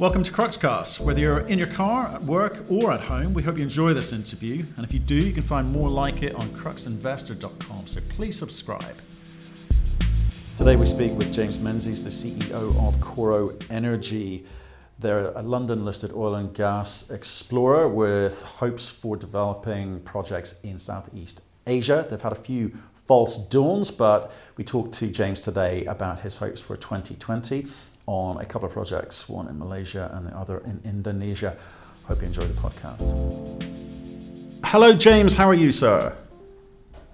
[0.00, 0.98] Welcome to Cruxcast.
[0.98, 4.12] Whether you're in your car, at work, or at home, we hope you enjoy this
[4.12, 4.64] interview.
[4.76, 7.86] And if you do, you can find more like it on cruxinvestor.com.
[7.86, 8.96] So please subscribe.
[10.56, 14.44] Today we speak with James Menzies, the CEO of Coro Energy.
[14.98, 21.40] They're a London listed oil and gas explorer with hopes for developing projects in Southeast
[21.68, 22.04] Asia.
[22.10, 22.76] They've had a few
[23.06, 27.68] false dawns, but we talked to James today about his hopes for 2020
[28.06, 31.56] on a couple of projects, one in Malaysia and the other in Indonesia.
[32.06, 33.14] Hope you enjoy the podcast.
[34.64, 35.34] Hello, James.
[35.34, 36.16] How are you, sir?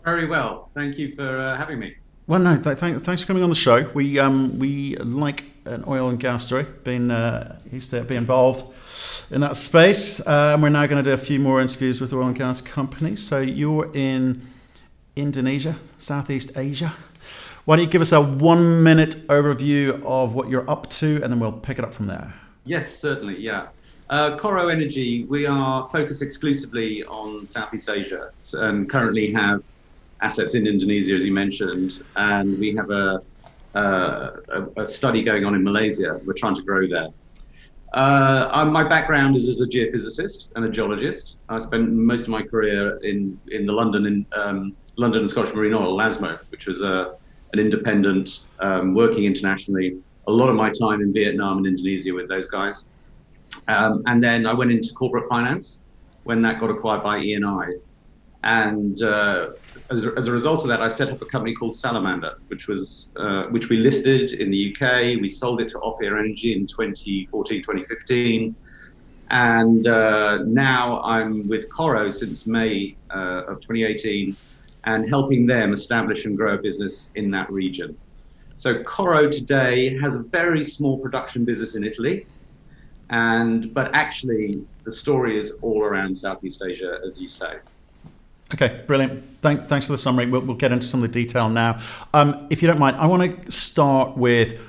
[0.05, 0.71] Very well.
[0.75, 1.95] Thank you for uh, having me.
[2.27, 3.91] Well, no, th- th- thanks for coming on the show.
[3.93, 6.65] We um, we like an oil and gas story.
[6.85, 8.73] Been uh, used to be involved
[9.31, 12.13] in that space, uh, and we're now going to do a few more interviews with
[12.13, 13.23] oil and gas companies.
[13.23, 14.47] So you're in
[15.17, 16.95] Indonesia, Southeast Asia.
[17.67, 21.31] Why don't you give us a one minute overview of what you're up to and
[21.31, 22.33] then we'll pick it up from there?
[22.65, 23.69] Yes, certainly, yeah.
[24.09, 29.63] Uh, Coro Energy, we are focused exclusively on Southeast Asia and currently have
[30.23, 33.23] assets in Indonesia, as you mentioned, and we have a,
[33.75, 36.21] a, a study going on in Malaysia.
[36.25, 37.09] We're trying to grow there.
[37.93, 41.39] Uh, my background is as a geophysicist and a geologist.
[41.49, 45.55] I spent most of my career in, in the London in, um, London and Scottish
[45.55, 47.17] Marine Oil, LASMO, which was a
[47.53, 49.99] an independent, um, working internationally.
[50.29, 52.87] A lot of my time in Vietnam and Indonesia with those guys.
[53.69, 55.81] Um, and then I went into corporate finance
[56.25, 57.81] when that got acquired by ENI.
[58.43, 59.51] And uh,
[59.91, 62.69] as, a, as, a, result of that, I set up a company called Salamander, which
[62.69, 65.21] was uh, which we listed in the UK.
[65.21, 68.55] We sold it to Ophir Energy in 2014, 2015.
[69.31, 74.35] And uh, now I'm with Coro since May uh, of 2018
[74.85, 77.97] and helping them establish and grow a business in that region.
[78.57, 82.27] So Coro today has a very small production business in Italy,
[83.09, 87.59] and but actually the story is all around Southeast Asia, as you say.
[88.53, 89.23] Okay, brilliant.
[89.43, 90.27] Thank, thanks for the summary.
[90.27, 91.81] We'll, we'll, get into some of the detail now.
[92.13, 94.61] Um, if you don't mind, I want to start with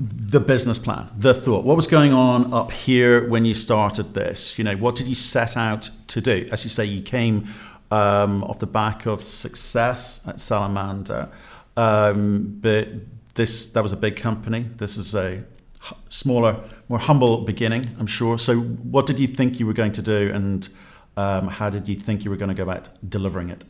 [0.00, 1.64] the business plan, the thought.
[1.64, 4.58] What was going on up here when you started this?
[4.58, 6.46] You know, what did you set out to do?
[6.52, 7.46] As you say, you came
[7.90, 11.28] um, off the back of success at Salamander.
[11.76, 12.88] Um, but
[13.34, 14.68] this that was a big company.
[14.76, 15.44] This is a
[16.08, 16.56] smaller,
[16.88, 18.38] more humble beginning, I'm sure.
[18.38, 20.68] So, what did you think you were going to do, and
[21.16, 23.64] um, how did you think you were going to go about delivering it?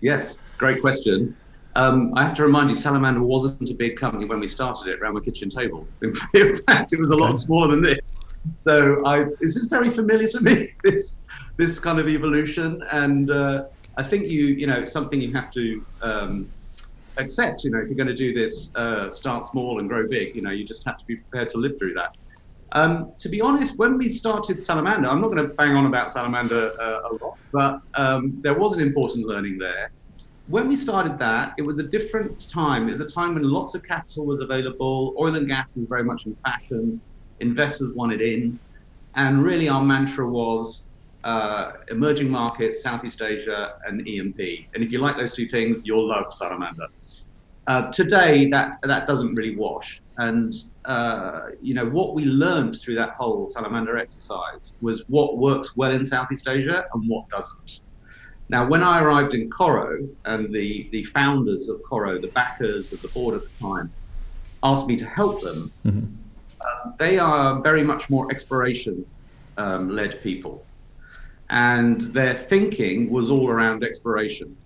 [0.00, 1.36] Yes, great question.
[1.76, 5.00] Um, I have to remind you, Salamander wasn't a big company when we started it
[5.00, 5.86] around the kitchen table.
[6.02, 6.12] In
[6.66, 7.98] fact, it was a lot smaller than this.
[8.54, 10.68] So, I, this is very familiar to me.
[10.84, 11.22] This
[11.58, 12.80] this kind of evolution.
[12.90, 13.64] And uh,
[13.98, 16.50] I think you, you know, it's something you have to um,
[17.18, 17.64] accept.
[17.64, 20.34] You know, if you're going to do this, uh, start small and grow big.
[20.34, 22.08] You know, you just have to be prepared to live through that.
[22.72, 26.10] Um, to be honest, when we started Salamander, I'm not going to bang on about
[26.10, 29.90] Salamander uh, a lot, but um, there was an important learning there.
[30.46, 32.88] When we started that, it was a different time.
[32.88, 35.14] It was a time when lots of capital was available.
[35.18, 37.02] Oil and gas was very much in fashion.
[37.40, 38.58] Investors wanted in.
[39.16, 40.86] And really, our mantra was
[41.24, 44.68] uh, emerging markets, Southeast Asia, and E&P.
[44.74, 46.86] And if you like those two things, you'll love Salamander.
[47.66, 50.00] Uh, today, that that doesn't really wash.
[50.16, 50.52] And
[50.86, 55.92] uh, you know what we learned through that whole Salamander exercise was what works well
[55.92, 57.80] in Southeast Asia and what doesn't.
[58.48, 63.00] Now, when I arrived in Coro, and the the founders of Coro, the backers of
[63.02, 63.92] the board at the time,
[64.62, 66.06] asked me to help them, mm-hmm.
[66.98, 69.04] They are very much more exploration
[69.56, 70.66] um, led people
[71.50, 74.56] and their thinking was all around exploration.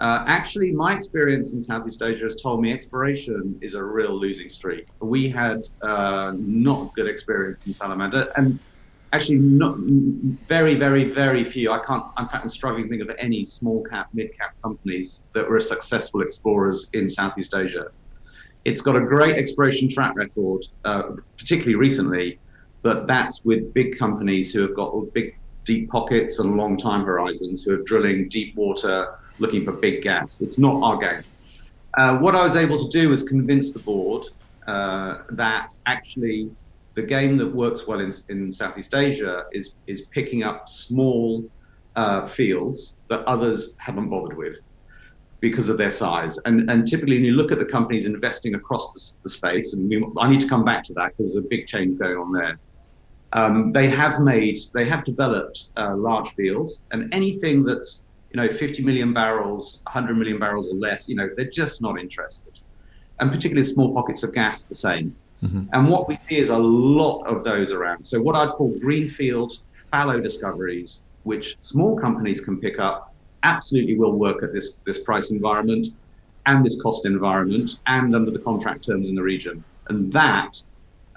[0.00, 4.50] Uh, actually, my experience in Southeast Asia has told me exploration is a real losing
[4.50, 4.84] streak.
[5.00, 8.60] We had uh, not good experience in Salamander, and
[9.12, 9.76] actually, not
[10.46, 11.72] very, very, very few.
[11.72, 12.04] I can't.
[12.18, 15.60] In fact, I'm struggling to think of any small cap, mid cap companies that were
[15.60, 17.86] successful explorers in Southeast Asia.
[18.64, 21.02] It's got a great exploration track record, uh,
[21.36, 22.38] particularly recently,
[22.82, 27.64] but that's with big companies who have got big deep pockets and long time horizons
[27.64, 30.40] who are drilling deep water looking for big gas.
[30.40, 31.22] It's not our game.
[31.98, 34.26] Uh, what I was able to do was convince the board
[34.66, 36.50] uh, that actually
[36.94, 41.44] the game that works well in, in Southeast Asia is, is picking up small
[41.96, 44.56] uh, fields that others haven't bothered with
[45.48, 46.38] because of their size.
[46.46, 49.88] And, and typically, when you look at the companies investing across the, the space, and
[49.88, 52.32] we, I need to come back to that because there's a big change going on
[52.32, 52.58] there
[53.34, 58.48] um, they have made, they have developed uh, large fields, and anything that's you know
[58.48, 62.52] 50 million barrels, 100 million barrels or less, you know, they're just not interested.
[63.20, 65.14] And particularly small pockets of gas, the same.
[65.42, 65.64] Mm-hmm.
[65.72, 68.04] And what we see is a lot of those around.
[68.04, 69.58] So, what I'd call greenfield
[69.90, 73.13] fallow discoveries, which small companies can pick up,
[73.44, 75.86] absolutely will work at this, this price environment
[76.46, 79.62] and this cost environment and under the contract terms in the region.
[79.88, 80.60] And that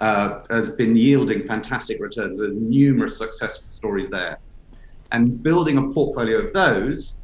[0.00, 2.38] uh, has been yielding fantastic returns.
[2.38, 4.38] There's numerous success stories there.
[5.10, 7.18] And building a portfolio of those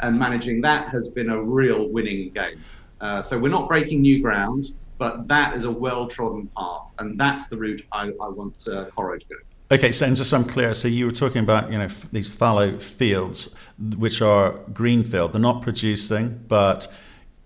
[0.00, 2.62] and managing that has been a real winning game.
[3.00, 4.66] Uh, so we're not breaking new ground,
[4.98, 9.16] but that is a well-trodden path, and that's the route I, I want uh, Coro
[9.16, 9.36] to go.
[9.70, 12.28] Okay, so just so I'm clear, so you were talking about you know f- these
[12.28, 13.54] fallow fields,
[13.98, 15.34] which are greenfield.
[15.34, 16.88] They're not producing, but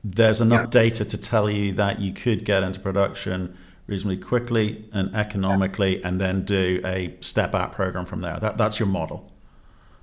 [0.04, 0.82] there's enough yeah.
[0.82, 3.56] data to tell you that you could get into production
[3.88, 8.38] reasonably quickly and economically, and then do a step out program from there.
[8.38, 9.28] That, that's your model.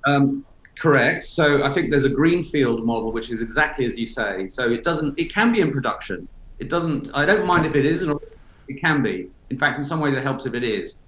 [0.04, 0.44] Um,
[0.78, 1.24] correct.
[1.24, 4.46] So I think there's a greenfield model, which is exactly as you say.
[4.46, 5.18] So it doesn't.
[5.18, 6.28] It can be in production.
[6.58, 7.10] It doesn't.
[7.14, 8.22] I don't mind if it isn't.
[8.68, 9.30] It can be.
[9.48, 11.00] In fact, in some ways, it helps if it is.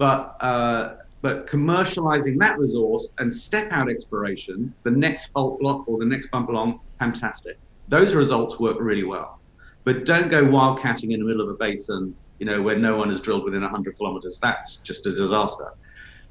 [0.00, 5.98] But uh, but commercializing that resource and step out exploration, the next fault block or
[5.98, 7.58] the next bump along, fantastic.
[7.88, 9.40] Those results work really well.
[9.84, 13.10] But don't go wildcatting in the middle of a basin, you know, where no one
[13.10, 14.38] has drilled within 100 kilometers.
[14.40, 15.68] That's just a disaster.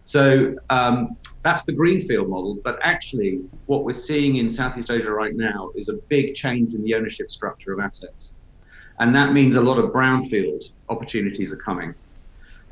[0.03, 2.57] So um, that's the greenfield model.
[2.63, 6.81] But actually, what we're seeing in Southeast Asia right now is a big change in
[6.81, 8.37] the ownership structure of assets.
[8.97, 11.93] And that means a lot of brownfield opportunities are coming.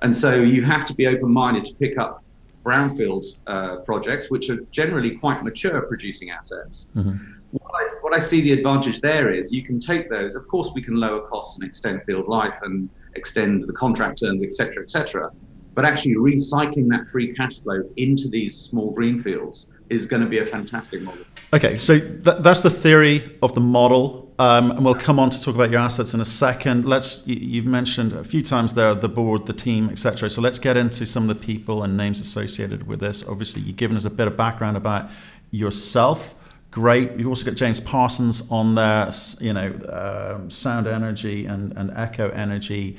[0.02, 2.24] And so you have to be open minded to pick up
[2.64, 6.92] brownfield uh, projects, which are generally quite mature producing assets.
[6.96, 10.36] Mm-hmm what I, what I see the advantage there is you can take those.
[10.36, 14.44] Of course, we can lower costs and extend field life and extend the contract terms,
[14.44, 15.32] etc., etc.
[15.74, 20.40] But actually, recycling that free cash flow into these small greenfields is going to be
[20.40, 21.24] a fantastic model.
[21.54, 25.42] Okay, so th- that's the theory of the model, um, and we'll come on to
[25.42, 26.86] talk about your assets in a second.
[26.86, 30.30] Let's you've mentioned a few times there the board, the team, etc.
[30.30, 33.28] So let's get into some of the people and names associated with this.
[33.28, 35.10] Obviously, you've given us a bit of background about
[35.52, 36.36] yourself
[36.78, 37.18] great.
[37.18, 42.30] You've also got James Parsons on there, you know, um, Sound Energy and, and Echo
[42.30, 42.98] Energy,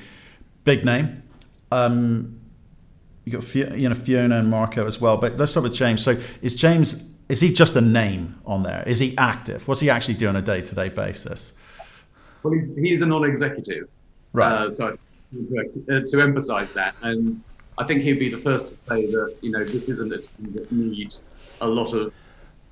[0.64, 1.22] big name.
[1.70, 2.40] Um,
[3.24, 5.16] you got you know Fiona and Marco as well.
[5.16, 6.02] But let's start with James.
[6.02, 8.82] So is James is he just a name on there?
[8.86, 9.68] Is he active?
[9.68, 11.54] What's he actually doing on a day to day basis?
[12.42, 13.88] Well, he's he's a non-executive,
[14.32, 14.52] right?
[14.52, 14.98] Uh, so
[15.32, 17.42] to, to emphasise that, and
[17.76, 20.52] I think he'd be the first to say that you know this isn't a team
[20.54, 21.24] that needs
[21.60, 22.12] a lot of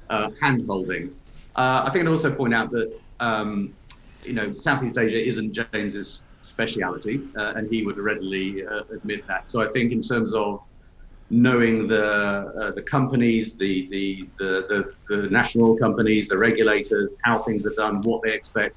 [0.08, 1.14] uh, hand holding.
[1.56, 3.74] Uh, I think I'd also point out that um,
[4.22, 9.50] you know Southeast Asia isn't James's speciality, uh, and he would readily uh, admit that.
[9.50, 10.66] So I think in terms of
[11.30, 17.38] knowing the uh, the companies, the, the the, the the national companies, the regulators, how
[17.38, 18.76] things are done, what they expect,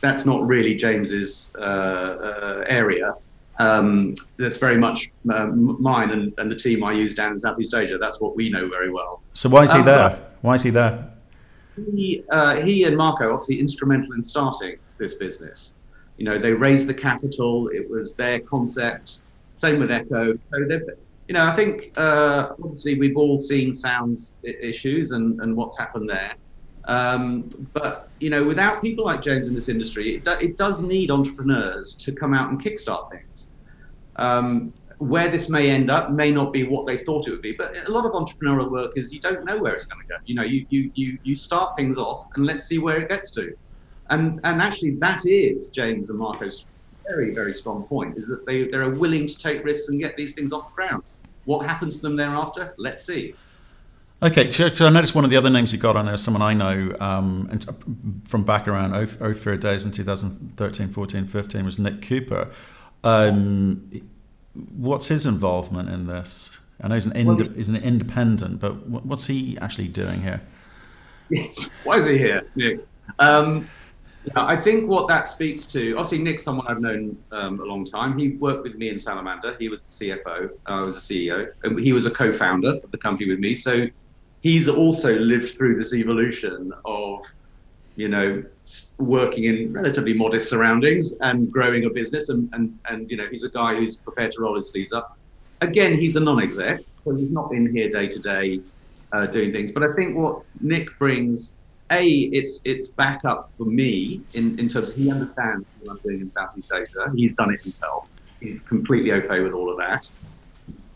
[0.00, 3.14] that's not really James's uh, area.
[3.58, 7.74] Um, that's very much uh, mine and, and, the team I use down in Southeast
[7.74, 7.98] Asia.
[7.98, 9.20] That's what we know very well.
[9.32, 10.18] So why is he um, there?
[10.42, 11.10] Why is he there?
[11.74, 15.74] He, uh, he and Marco obviously instrumental in starting this business.
[16.18, 17.68] You know, they raised the capital.
[17.68, 19.18] It was their concept.
[19.50, 20.34] Same with Echo.
[20.34, 20.68] So
[21.28, 26.08] you know, I think uh, obviously we've all seen Sound's issues and, and what's happened
[26.08, 26.34] there.
[26.84, 30.82] Um, but you know, without people like James in this industry, it, do, it does
[30.82, 33.48] need entrepreneurs to come out and kickstart things.
[34.16, 37.52] Um, where this may end up may not be what they thought it would be,
[37.52, 40.16] but a lot of entrepreneurial work is you don't know where it's going to go.
[40.24, 43.30] You know, you, you, you, you start things off and let's see where it gets
[43.32, 43.54] to.
[44.10, 46.66] And, and actually, that is James and Marco's
[47.06, 50.34] very, very strong point is that they, they're willing to take risks and get these
[50.34, 51.04] things off the ground.
[51.48, 52.74] What happens to them thereafter?
[52.76, 53.34] Let's see.
[54.22, 56.52] Okay, so I noticed one of the other names you got on there, someone I
[56.52, 57.72] know um, uh,
[58.28, 62.50] from back around Ophir days in 2013, 14, 15, was Nick Cooper.
[63.02, 63.90] Um,
[64.76, 66.50] what's his involvement in this?
[66.82, 70.42] I know he's an, ind- he's an independent, but what's he actually doing here?
[71.30, 72.86] Yes, why is he here, Nick?
[73.20, 73.66] Um,
[74.34, 77.84] yeah, I think what that speaks to, obviously, Nick's someone I've known um, a long
[77.84, 78.18] time.
[78.18, 79.56] He worked with me in Salamander.
[79.58, 80.50] He was the CFO.
[80.66, 83.54] I was the CEO, and he was a co-founder of the company with me.
[83.54, 83.86] So
[84.40, 87.24] he's also lived through this evolution of
[87.98, 88.44] you know,
[88.98, 92.28] working in relatively modest surroundings and growing a business.
[92.28, 95.18] And, and, and you know, he's a guy who's prepared to roll his sleeves up.
[95.62, 98.60] Again, he's a non-exec, so he's not in here day to day
[99.12, 99.72] uh, doing things.
[99.72, 101.57] But I think what Nick brings,
[101.92, 106.20] a, it's it's backup for me in, in terms of he understands what I'm doing
[106.20, 107.12] in Southeast Asia.
[107.16, 108.04] He's done it himself.
[108.40, 110.02] He's completely okay with all of that.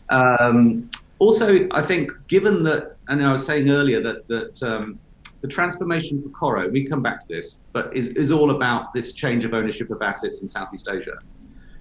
[0.09, 4.99] Um, also, I think given that, and I was saying earlier that that um,
[5.41, 9.13] the transformation for Coro, we come back to this, but is, is all about this
[9.13, 11.13] change of ownership of assets in Southeast Asia.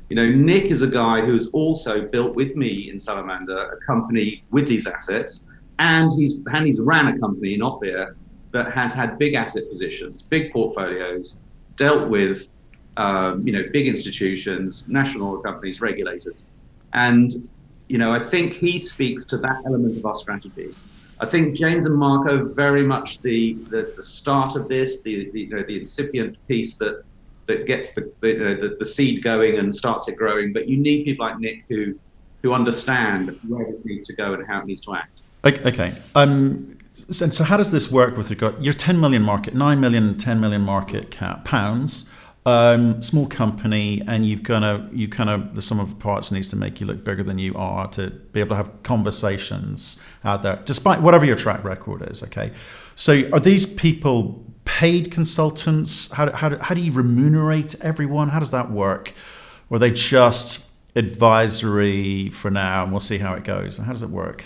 [0.08, 4.44] You know, Nick is a guy who's also built with me in Salamander a company
[4.50, 8.16] with these assets, and he's and he's ran a company in Ophir
[8.52, 11.42] that has had big asset positions, big portfolios,
[11.76, 12.48] dealt with
[12.96, 16.44] um, you know big institutions, national companies, regulators,
[16.92, 17.48] and
[17.88, 20.74] you know I think he speaks to that element of our strategy.
[21.20, 25.40] I think James and Marco very much the the, the start of this, the, the
[25.40, 27.02] you know the incipient piece that
[27.46, 30.52] that gets the the, the the, seed going and starts it growing.
[30.52, 31.98] But you need people like Nick who
[32.42, 35.22] who understand where this needs to go and how it needs to act.
[35.44, 35.92] Okay.
[36.14, 36.76] Um,
[37.12, 40.40] so, so how does this work with regard your 10 million market, 9 million, 10
[40.40, 42.10] million market cap pounds?
[42.44, 46.48] Um, small company, and you've gonna you kind of the sum of the parts needs
[46.48, 50.42] to make you look bigger than you are to be able to have conversations out
[50.42, 52.20] there, despite whatever your track record is.
[52.24, 52.50] Okay,
[52.96, 56.10] so are these people paid consultants?
[56.10, 58.28] How, how, how do you remunerate everyone?
[58.28, 59.14] How does that work?
[59.70, 63.76] Or are they just advisory for now and we'll see how it goes?
[63.76, 64.44] How does it work?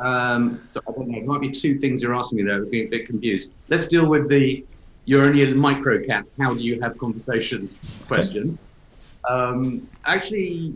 [0.00, 1.18] Um, so I don't know.
[1.18, 2.56] It might be two things you're asking me there.
[2.56, 3.52] I'm being a bit confused.
[3.68, 4.64] Let's deal with the
[5.04, 6.26] you're only a micro cap.
[6.38, 7.76] How do you have conversations?
[8.06, 8.58] Question.
[9.28, 10.74] Um, actually,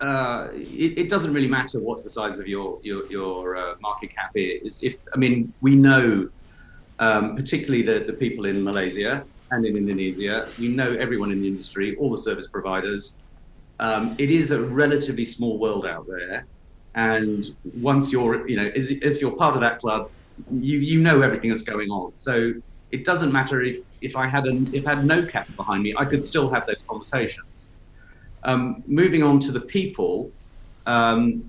[0.00, 4.14] uh, it, it, doesn't really matter what the size of your your, your uh, market
[4.14, 4.82] cap is.
[4.82, 6.28] If I mean, we know
[6.98, 10.48] um, particularly the, the people in Malaysia and in Indonesia.
[10.58, 13.14] We know everyone in the industry, all the service providers.
[13.78, 16.46] Um, it is a relatively small world out there.
[16.96, 20.10] And once you're, you know, as, you're part of that club,
[20.50, 22.12] you, you know everything that's going on.
[22.16, 22.54] So
[22.90, 25.94] it doesn't matter if, if I had an, if I had no cap behind me,
[25.96, 27.70] I could still have those conversations.
[28.44, 30.30] Um, moving on to the people,
[30.86, 31.48] um,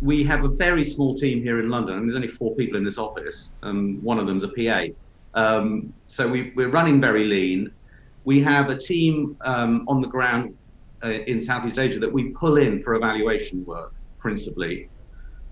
[0.00, 1.94] we have a very small team here in London.
[1.94, 3.50] I mean, there's only four people in this office.
[3.62, 4.86] Um, one of them's a PA.
[5.34, 7.70] Um, so we, are running very lean.
[8.24, 10.56] We have a team um, on the ground
[11.04, 14.88] uh, in Southeast Asia that we pull in for evaluation work principally.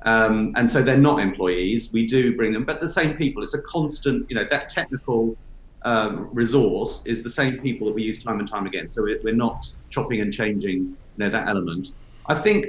[0.07, 1.91] Um, and so they're not employees.
[1.93, 3.43] We do bring them, but the same people.
[3.43, 5.37] It's a constant, you know, that technical
[5.83, 8.89] um, resource is the same people that we use time and time again.
[8.89, 11.87] So we're not chopping and changing, you know, that element.
[12.29, 12.67] I think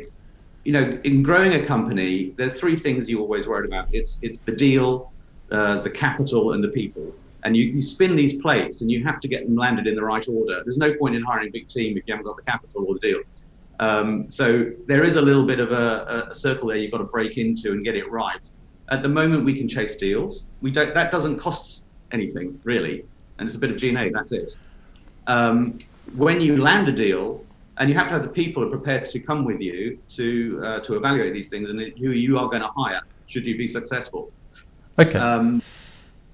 [0.64, 3.88] you know, in growing a company, there are three things you always worry about.
[3.92, 5.12] It's it's the deal,
[5.52, 7.14] uh, the capital, and the people.
[7.44, 10.04] And you, you spin these plates, and you have to get them landed in the
[10.04, 10.62] right order.
[10.64, 12.94] There's no point in hiring a big team if you haven't got the capital or
[12.94, 13.20] the deal.
[13.82, 17.04] Um, so there is a little bit of a, a circle there you've got to
[17.06, 18.50] break into and get it right.
[18.92, 20.48] At the moment, we can chase deals.
[20.62, 20.94] We don't.
[20.94, 23.04] That doesn't cost anything really,
[23.38, 24.12] and it's a bit of G&A.
[24.12, 24.56] That's it.
[25.28, 25.80] Um,
[26.16, 27.44] when you land a deal,
[27.78, 30.62] and you have to have the people who are prepared to come with you to
[30.64, 33.66] uh, to evaluate these things and who you are going to hire should you be
[33.66, 34.32] successful.
[35.00, 35.18] Okay.
[35.18, 35.64] Um,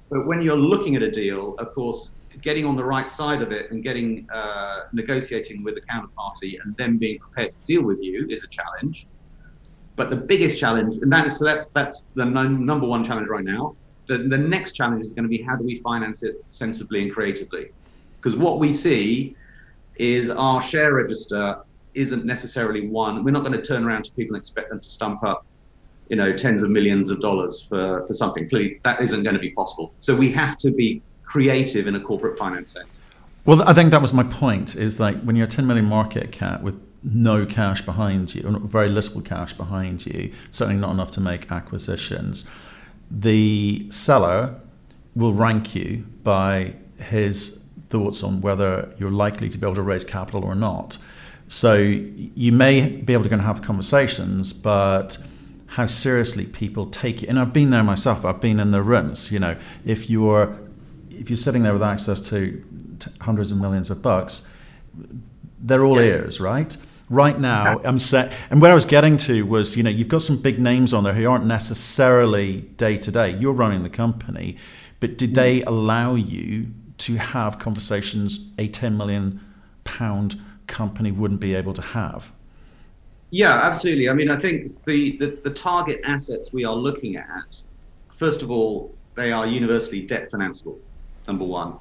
[0.09, 3.51] but when you're looking at a deal, of course, getting on the right side of
[3.51, 7.97] it and getting uh, negotiating with the counterparty and then being prepared to deal with
[8.01, 9.07] you is a challenge.
[9.95, 13.43] But the biggest challenge, and that is so that's that's the number one challenge right
[13.43, 13.75] now.
[14.07, 17.11] The, the next challenge is going to be how do we finance it sensibly and
[17.11, 17.65] creatively?
[18.21, 19.35] Because what we see
[19.95, 21.57] is our share register
[21.93, 23.23] isn't necessarily one.
[23.23, 25.41] We're not going to turn around to people and expect them to stump up,
[26.09, 28.47] you know, tens of millions of dollars for, for something.
[28.47, 29.95] Clearly, that isn't going to be possible.
[29.99, 31.01] So we have to be
[31.37, 32.99] creative in a corporate finance sense.
[33.45, 34.75] Well, I think that was my point.
[34.75, 38.57] Is like when you're a 10 million market cap with no cash behind you, or
[38.59, 42.47] very little cash behind you, certainly not enough to make acquisitions.
[43.11, 44.55] The seller
[45.15, 50.03] will rank you by his thoughts on whether you're likely to be able to raise
[50.03, 50.97] capital or not.
[51.49, 55.19] So you may be able to go and have conversations, but
[55.67, 57.27] how seriously people take it.
[57.27, 58.25] And I've been there myself.
[58.25, 59.31] I've been in the rooms.
[59.31, 60.57] You know, if you're
[61.19, 62.63] if you're sitting there with access to,
[63.21, 64.47] hundreds of millions of bucks,
[65.59, 66.09] they're all yes.
[66.09, 66.75] ears, right?
[67.09, 68.33] Right now, I'm set.
[68.49, 71.03] And where I was getting to was, you know, you've got some big names on
[71.03, 73.31] there who aren't necessarily day to day.
[73.31, 74.57] You're running the company,
[74.99, 75.67] but did they mm.
[75.67, 76.67] allow you
[76.99, 79.39] to have conversations a 10 million
[79.83, 82.31] pound company wouldn't be able to have?
[83.29, 84.09] Yeah, absolutely.
[84.09, 87.61] I mean, I think the, the, the target assets we are looking at,
[88.13, 90.77] first of all, they are universally debt financeable,
[91.27, 91.77] number one.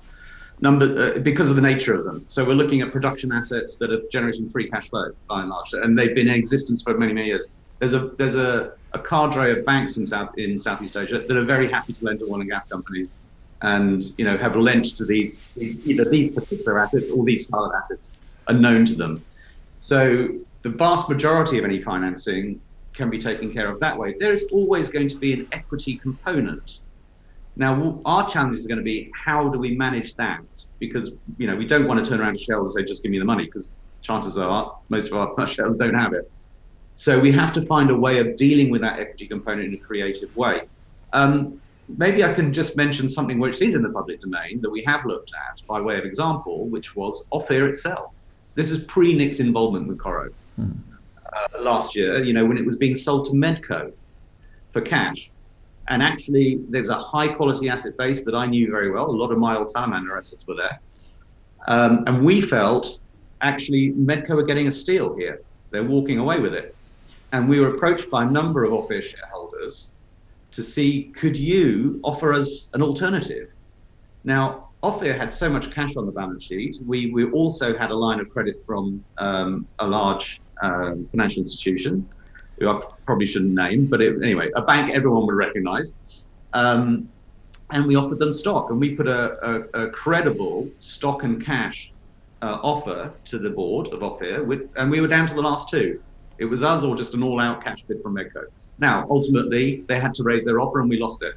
[0.60, 2.24] Number uh, because of the nature of them.
[2.28, 5.72] So we're looking at production assets that are generating free cash flow by and large,
[5.74, 7.48] and they've been in existence for many many years.
[7.78, 11.44] There's a there's a, a cadre of banks in South in Southeast Asia that are
[11.44, 13.18] very happy to lend to oil and gas companies
[13.62, 17.64] and you know have lent to these, these either these particular assets or these style
[17.64, 18.12] of assets
[18.48, 19.24] are known to them.
[19.78, 20.28] So
[20.62, 22.60] the vast majority of any financing
[22.92, 24.14] can be taken care of that way.
[24.18, 26.80] There is always going to be an equity component.
[27.56, 30.42] Now, our challenge is going to be how do we manage that?
[30.78, 33.10] Because you know we don't want to turn around to shareholders and say just give
[33.10, 33.72] me the money because
[34.02, 36.30] chances are most of our shareholders don't have it.
[36.94, 39.78] So we have to find a way of dealing with that equity component in a
[39.78, 40.62] creative way.
[41.12, 44.82] Um, maybe I can just mention something which is in the public domain that we
[44.84, 48.12] have looked at by way of example, which was Ophir itself.
[48.54, 50.30] This is pre Nick's involvement with Coro.
[50.56, 50.72] Hmm.
[51.26, 53.92] Uh, last year, you know, when it was being sold to Medco
[54.72, 55.30] for cash.
[55.88, 59.06] And actually, there's a high quality asset base that I knew very well.
[59.06, 60.80] A lot of my old Salamander assets were there.
[61.68, 63.00] Um, and we felt
[63.40, 65.42] actually Medco were getting a steal here.
[65.70, 66.74] They're walking away with it.
[67.32, 69.90] And we were approached by a number of Ophir shareholders
[70.52, 73.52] to see could you offer us an alternative?
[74.24, 76.76] Now, Ophir had so much cash on the balance sheet.
[76.84, 82.08] We, we also had a line of credit from um, a large um, financial institution,
[82.58, 86.26] who I probably shouldn't name, but it, anyway, a bank everyone would recognize.
[86.52, 87.08] Um,
[87.70, 91.92] and we offered them stock, and we put a, a, a credible stock and cash
[92.42, 94.46] uh, offer to the board of Ophir,
[94.76, 96.00] and we were down to the last two.
[96.38, 98.44] It was us or just an all-out cash bid from Medco.
[98.78, 101.34] Now, ultimately, they had to raise their offer, and we lost it.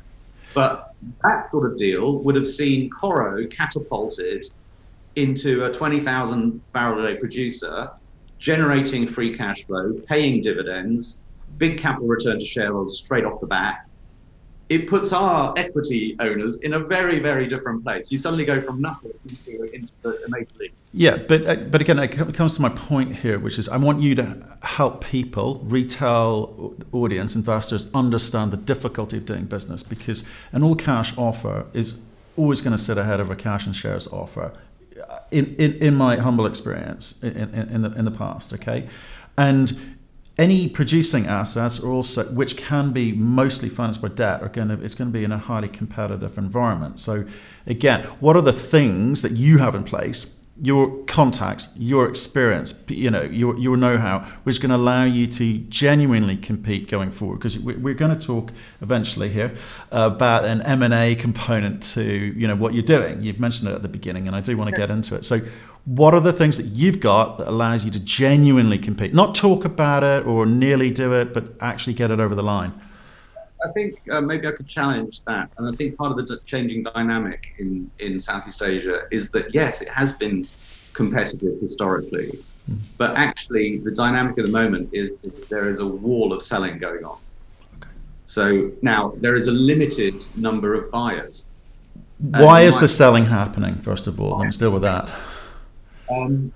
[0.54, 4.46] But that sort of deal would have seen Coro catapulted
[5.16, 7.92] into a 20,000 barrel a day producer,
[8.40, 11.20] generating free cash flow, paying dividends,
[11.58, 13.86] big capital return to shareholders straight off the bat,
[14.70, 18.12] it puts our equity owners in a very, very different place.
[18.12, 20.74] You suddenly go from nothing into, into the major league.
[20.94, 24.02] Yeah, but uh, but again, it comes to my point here, which is I want
[24.02, 30.64] you to help people, retail audience, investors, understand the difficulty of doing business because an
[30.64, 32.00] all cash offer is
[32.38, 34.54] always going to sit ahead of a cash and shares offer.
[35.32, 38.90] In, in, in my humble experience in, in, the in the past, okay,
[39.38, 39.98] and
[40.40, 44.82] any producing assets are also which can be mostly financed by debt are going to
[44.84, 47.00] it's going to be in a highly competitive environment.
[47.00, 47.26] So
[47.68, 53.10] again what are the things that you have in place your contacts your experience you
[53.10, 57.38] know your, your know-how which is going to allow you to genuinely compete going forward.
[57.38, 59.56] Because we're going to talk eventually here
[59.92, 63.22] about an m&a component to you know what you're doing.
[63.22, 65.26] You've mentioned it at the beginning and i do want to get into it.
[65.26, 65.42] So
[65.86, 69.14] what are the things that you've got that allows you to genuinely compete?
[69.14, 72.74] Not talk about it or nearly do it but actually get it over the line
[73.66, 76.42] I think uh, maybe I could challenge that, and I think part of the d-
[76.46, 80.48] changing dynamic in in Southeast Asia is that yes, it has been
[80.94, 82.78] competitive historically, mm.
[82.98, 86.78] but actually the dynamic at the moment is that there is a wall of selling
[86.78, 87.18] going on.
[87.78, 87.92] Okay.
[88.28, 91.50] So now there is a limited number of buyers.
[92.20, 93.76] Why is the selling happening?
[93.82, 95.10] First of all, let's deal with that.
[96.12, 96.52] Um,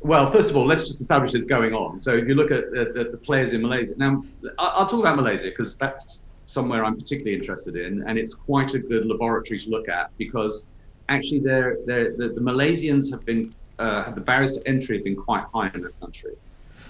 [0.00, 1.98] well, first of all, let's just establish it's going on.
[1.98, 4.24] So if you look at the, players in Malaysia, now
[4.58, 8.78] I'll talk about Malaysia because that's somewhere I'm particularly interested in, and it's quite a
[8.78, 10.72] good laboratory to look at because
[11.08, 15.16] actually they're, they're, the, the Malaysians have been uh, the barriers to entry have been
[15.16, 16.32] quite high in the country.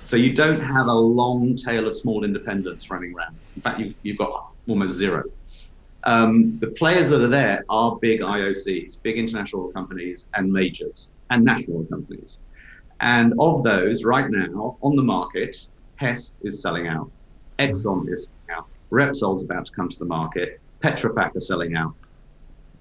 [0.05, 3.37] So you don't have a long tail of small independents running around.
[3.57, 5.25] In fact, you've, you've got almost zero.
[6.05, 11.45] Um, the players that are there are big IOCs, big international companies, and majors, and
[11.45, 12.41] national companies.
[13.01, 15.57] And of those, right now on the market,
[15.97, 17.11] Hess is selling out,
[17.59, 21.95] Exxon is selling out, Repsol's about to come to the market, Petrofac are selling out.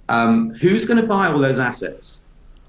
[0.08, 2.26] Um, who's going to buy all those assets?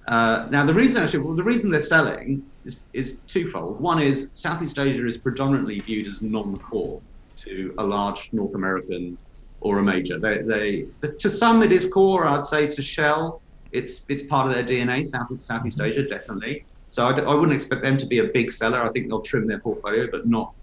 [0.09, 3.81] Uh, now, the reason actually, well, the reason they're selling is, is twofold.
[3.81, 7.03] One is Southeast Asia is predominantly viewed as non-core
[7.39, 9.19] to a large North American
[9.61, 10.19] or a major.
[10.19, 10.87] They, they,
[11.19, 12.27] to some it is core.
[12.27, 15.05] I'd say to Shell, it's it's part of their DNA.
[15.05, 16.65] South Southeast Asia definitely.
[16.89, 18.83] So I, I wouldn't expect them to be a big seller.
[18.83, 20.55] I think they'll trim their portfolio, but not,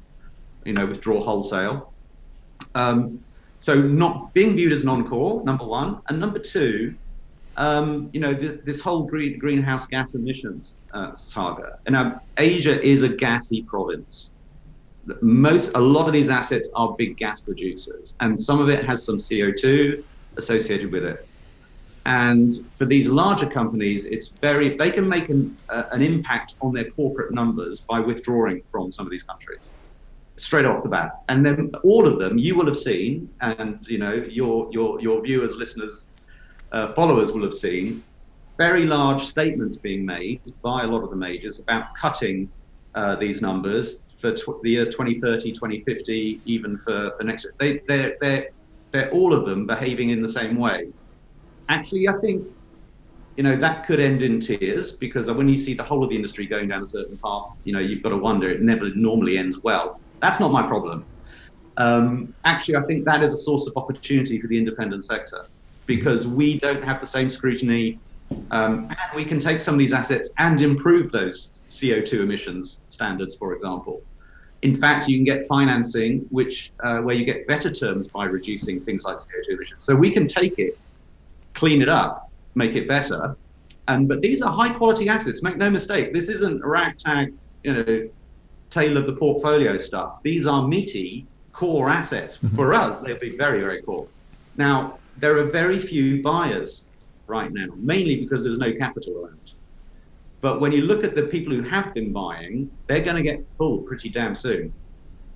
[0.66, 1.94] you know, withdraw wholesale.
[2.76, 3.20] Um,
[3.60, 6.96] so not being viewed as non-core, number one, and number two,
[7.56, 11.70] um, you know, th- this whole green, greenhouse gas emissions uh, saga.
[11.86, 14.36] And now Asia is a gassy province.
[15.22, 19.06] Most, a lot of these assets are big gas producers, and some of it has
[19.06, 20.04] some CO2
[20.38, 21.18] associated with it.
[22.06, 26.74] And for these larger companies, it's very, they can make an, uh, an impact on
[26.74, 29.74] their corporate numbers by withdrawing from some of these countries
[30.38, 31.12] straight off the bat.
[31.30, 35.22] And then all of them you will have seen, and you know, your, your, your
[35.22, 36.12] viewers, listeners,
[36.72, 38.04] uh, followers will have seen
[38.58, 42.50] very large statements being made by a lot of the majors about cutting
[42.96, 47.48] uh, these numbers for tw- the years 2030, 2050, even for the next.
[47.60, 48.48] They, they're, they're,
[48.92, 50.88] they're all of them behaving in the same way
[51.70, 52.44] actually, I think
[53.38, 56.16] you know that could end in tears because when you see the whole of the
[56.16, 59.38] industry going down a certain path, you know you've got to wonder it never normally
[59.38, 60.00] ends well.
[60.22, 61.06] That's not my problem.
[61.78, 65.40] Um, actually, I think that is a source of opportunity for the independent sector
[65.88, 68.00] because we don't have the same scrutiny
[68.52, 73.36] Um, and we can take some of these assets and improve those CO2 emissions standards,
[73.40, 74.02] for example.
[74.64, 78.84] In fact, you can get financing which uh, where you get better terms by reducing
[78.84, 79.84] things like CO2 emissions.
[79.84, 80.78] So we can take it,
[81.54, 83.36] clean it up, make it better.
[83.88, 85.44] And but these are high quality assets.
[85.44, 88.10] Make no mistake, this isn't a ragtag, you know,
[88.70, 90.22] tail of the portfolio stuff.
[90.24, 92.38] These are meaty core assets.
[92.38, 92.56] Mm-hmm.
[92.56, 94.08] For us, they'll be very, very core.
[94.58, 96.88] Now, there are very few buyers
[97.28, 99.52] right now, mainly because there's no capital around.
[100.42, 103.44] But when you look at the people who have been buying, they're going to get
[103.58, 104.74] full pretty damn soon.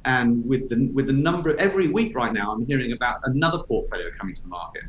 [0.03, 4.09] And with the with the number every week right now, I'm hearing about another portfolio
[4.17, 4.83] coming to the market.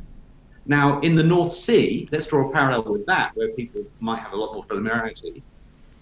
[0.69, 4.35] Now, in the North Sea, let's draw a parallel with that, where people might have
[4.35, 5.43] a lot more familiarity.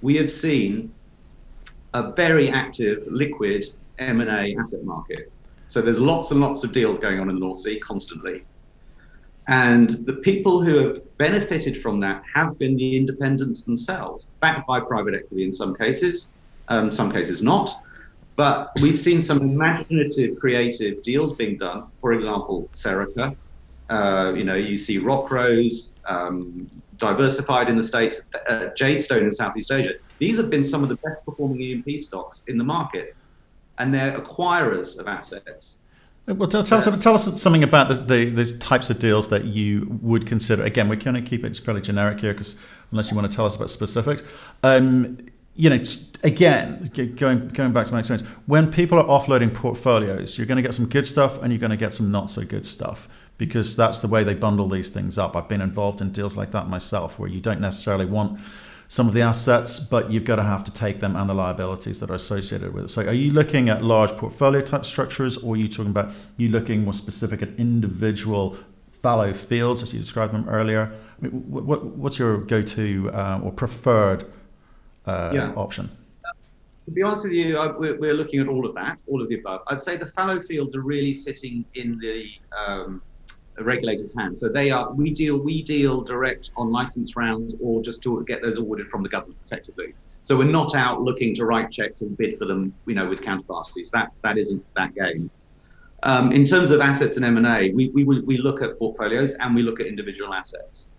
[0.02, 0.92] We have seen
[1.94, 3.64] a very active, liquid
[3.98, 5.33] M&A asset market.
[5.68, 8.44] So there's lots and lots of deals going on in the North Sea constantly.
[9.48, 14.81] And the people who have benefited from that have been the independents themselves, backed by
[14.81, 16.33] private equity in some cases,
[16.66, 17.70] um, some cases not.
[18.35, 21.88] But we've seen some imaginative, creative deals being done.
[22.00, 23.37] For example, Serica.
[23.88, 26.68] Uh, you know, you see Rockrose, um,
[26.99, 29.94] diversified in the states, uh, Jadestone in Southeast Asia.
[30.18, 33.14] These have been some of the best performing E&P stocks in the market,
[33.79, 35.79] and they're acquirers of assets.
[36.27, 39.44] Well, tell, tell, us, tell us something about the, the, the, types of deals that
[39.44, 40.64] you would consider.
[40.64, 42.59] Again, we're going to keep it fairly generic here, because
[42.90, 44.25] unless you want to tell us about specifics.
[44.64, 45.18] Um,
[45.55, 45.83] you know,
[46.22, 50.62] again, going going back to my experience, when people are offloading portfolios, you're going to
[50.62, 53.77] get some good stuff and you're going to get some not so good stuff because
[53.77, 55.37] that's the way they bundle these things up.
[55.37, 58.40] I've been involved in deals like that myself, where you don't necessarily want
[58.88, 62.01] some of the assets, but you've got to have to take them and the liabilities
[62.01, 62.88] that are associated with it.
[62.88, 66.49] So, are you looking at large portfolio type structures, or are you talking about you
[66.49, 68.57] looking more specific at individual
[68.90, 70.92] fallow fields, as you described them earlier?
[71.18, 74.31] I mean, what, what's your go-to uh, or preferred
[75.07, 75.53] uh, yeah.
[75.57, 75.90] option?
[76.85, 79.29] To be honest with you, I, we're, we're, looking at all of that, all of
[79.29, 79.62] the above.
[79.66, 83.03] I'd say the fallow fields are really sitting in the um,
[83.61, 84.40] regulators' hands.
[84.40, 88.42] So they are we deal we deal direct on license rounds or just to get
[88.42, 89.95] those awarded from the government effectively.
[90.23, 93.21] So we're not out looking to write checks and bid for them, you know, with
[93.23, 93.90] counterparties.
[93.92, 95.31] That that isn't that game.
[96.03, 99.62] Um, in terms of assets and M&A, we, we, we look at portfolios and we
[99.62, 100.92] look at individual assets.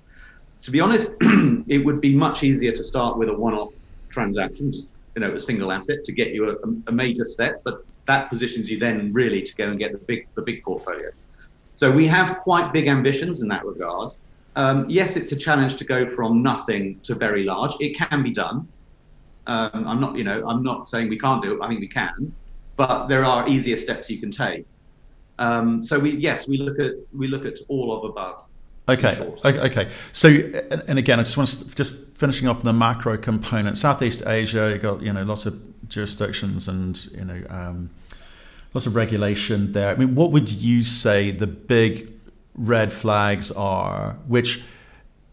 [0.63, 3.74] To be honest, it would be much easier to start with a one-off
[4.10, 7.86] transaction, just you know, a single asset to get you a, a major step, but
[8.06, 11.10] that positions you then really to go and get the big the big portfolio.
[11.78, 14.12] So we have quite big ambitions in that regard.
[14.56, 17.72] Um, yes, it's a challenge to go from nothing to very large.
[17.80, 18.68] It can be done.
[19.46, 21.63] Um, I'm not, you know, I'm not saying we can't do it.
[21.63, 22.34] I think we can,
[22.78, 24.66] but there are easier steps you can take.
[25.38, 28.44] Um, so we, yes, we look at we look at all of above.
[28.90, 29.16] Okay.
[29.46, 29.88] Okay.
[30.13, 30.30] So,
[30.88, 33.78] and again, I just want to just finishing off the macro component.
[33.78, 37.92] Southeast Asia, you got you know lots of jurisdictions and you know um,
[38.78, 39.90] lots of regulation there.
[39.90, 42.13] I mean, what would you say the big
[42.54, 44.62] red flags are, which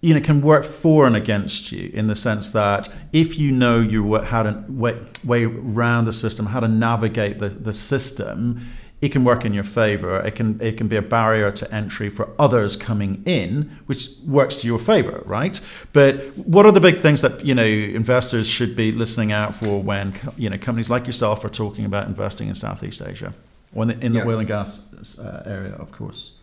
[0.00, 3.80] you know can work for and against you in the sense that if you know
[3.80, 8.66] you how to way, way around the system, how to navigate the, the system,
[9.04, 10.18] it can work in your favor.
[10.20, 14.56] It can it can be a barrier to entry for others coming in, which works
[14.56, 15.60] to your favor, right?
[15.92, 19.82] But what are the big things that you know investors should be listening out for
[19.82, 23.34] when you know companies like yourself are talking about investing in Southeast Asia
[23.74, 24.26] or in the, in the yeah.
[24.26, 26.36] oil and gas uh, area, of course?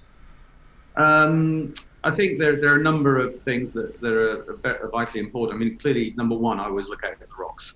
[0.98, 4.14] Um, I think there, there are a number of things that, that
[4.66, 5.56] are, vitally important.
[5.56, 7.76] I mean, clearly, number one, I always look at is the rocks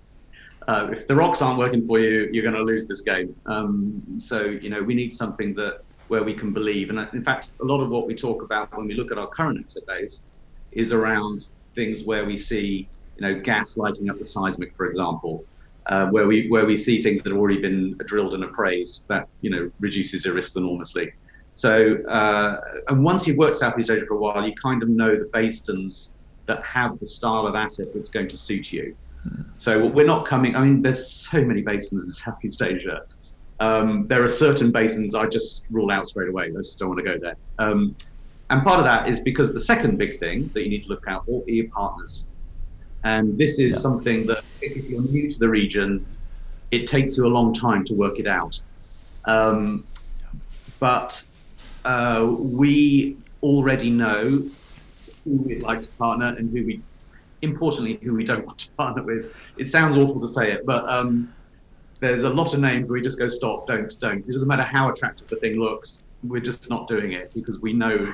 [0.68, 3.34] uh, if the rocks aren't working for you, you're going to lose this game.
[3.46, 6.90] Um, so you know we need something that where we can believe.
[6.90, 9.28] And in fact, a lot of what we talk about when we look at our
[9.28, 10.24] current asset base
[10.72, 11.40] is around
[11.74, 15.44] things where we see you know gas lighting up the seismic, for example.
[15.88, 19.28] Uh, where we where we see things that have already been drilled and appraised, that
[19.40, 21.08] you know reduces your risk enormously.
[21.54, 22.56] So, uh,
[22.88, 26.16] and once you've worked Southeast Asia for a while, you kind of know the basins
[26.48, 28.94] that have the style of asset that's going to suit you.
[29.58, 30.54] So we're not coming.
[30.54, 33.02] I mean, there's so many basins in Southeast Asia.
[33.58, 36.46] Um, there are certain basins I just rule out straight away.
[36.46, 37.36] I just don't want to go there.
[37.58, 37.96] Um,
[38.50, 41.08] and part of that is because the second big thing that you need to look
[41.08, 42.30] out for are your partners.
[43.04, 43.78] And this is yeah.
[43.78, 46.04] something that if you're new to the region,
[46.70, 48.60] it takes you a long time to work it out.
[49.24, 49.84] Um,
[50.78, 51.24] but
[51.84, 54.42] uh, we already know
[55.24, 56.82] who we'd like to partner and who we
[57.42, 59.32] importantly, who we don't want to partner with.
[59.56, 61.32] It sounds awful to say it, but um,
[62.00, 64.18] there's a lot of names where we just go stop, don't, don't.
[64.18, 66.04] It doesn't matter how attractive the thing looks.
[66.22, 68.12] We're just not doing it because we know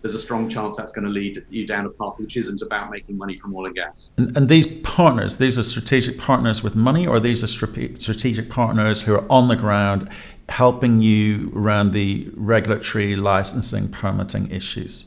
[0.00, 2.90] there's a strong chance that's going to lead you down a path which isn't about
[2.90, 4.12] making money from oil and gas.
[4.16, 9.02] And, and these partners, these are strategic partners with money, or these are strategic partners
[9.02, 10.10] who are on the ground
[10.48, 15.06] helping you around the regulatory licensing permitting issues?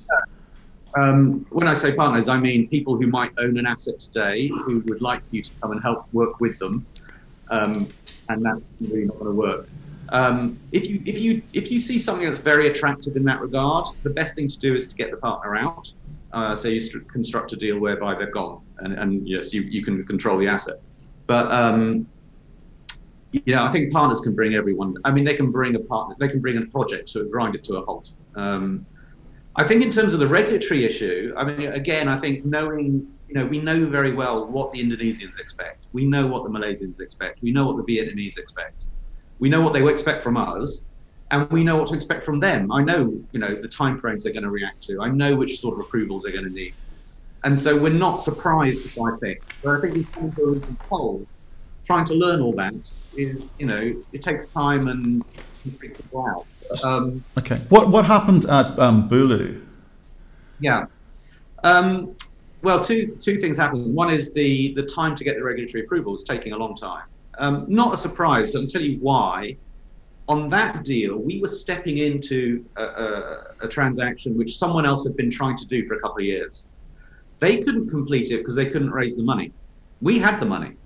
[0.97, 4.81] Um, when I say partners, I mean people who might own an asset today who
[4.85, 6.85] would like you to come and help work with them,
[7.49, 7.87] um,
[8.29, 9.69] and that's really not going to work.
[10.09, 13.87] Um, if you if you if you see something that's very attractive in that regard,
[14.03, 15.87] the best thing to do is to get the partner out.
[16.31, 19.83] Uh, so you st- construct a deal whereby they're gone, and, and yes, you, you
[19.83, 20.75] can control the asset.
[21.27, 22.07] But um,
[23.47, 24.95] know, I think partners can bring everyone.
[25.03, 27.63] I mean, they can bring a partner, they can bring a project to grind it
[27.65, 28.11] to a halt.
[28.35, 28.85] Um,
[29.57, 33.35] I think in terms of the regulatory issue, I mean, again, I think knowing, you
[33.35, 35.85] know, we know very well what the Indonesians expect.
[35.93, 37.41] We know what the Malaysians expect.
[37.41, 38.87] We know what the Vietnamese expect
[39.39, 40.85] we know what they expect from us
[41.31, 42.71] and we know what to expect from them.
[42.71, 45.01] I know, you know, the timeframes they're going to react to.
[45.01, 46.73] I know which sort of approvals they're going to need.
[47.43, 49.43] And so we're not surprised by things.
[49.63, 51.27] But I think we can go cold.
[51.85, 55.23] Trying to learn all that is, you know, it takes time and
[56.11, 56.45] wow.
[56.83, 57.61] Um, okay.
[57.69, 59.61] What what happened at um, Bulu?
[60.59, 60.85] Yeah.
[61.63, 62.15] Um,
[62.61, 63.93] well, two two things happened.
[63.93, 67.03] One is the the time to get the regulatory approvals taking a long time.
[67.37, 68.55] Um, not a surprise.
[68.55, 69.57] I'll tell you why.
[70.27, 75.15] On that deal, we were stepping into a, a, a, transaction which someone else had
[75.15, 76.69] been trying to do for a couple of years.
[77.39, 79.51] They couldn't complete it because they couldn't raise the money.
[80.01, 80.77] We had the money.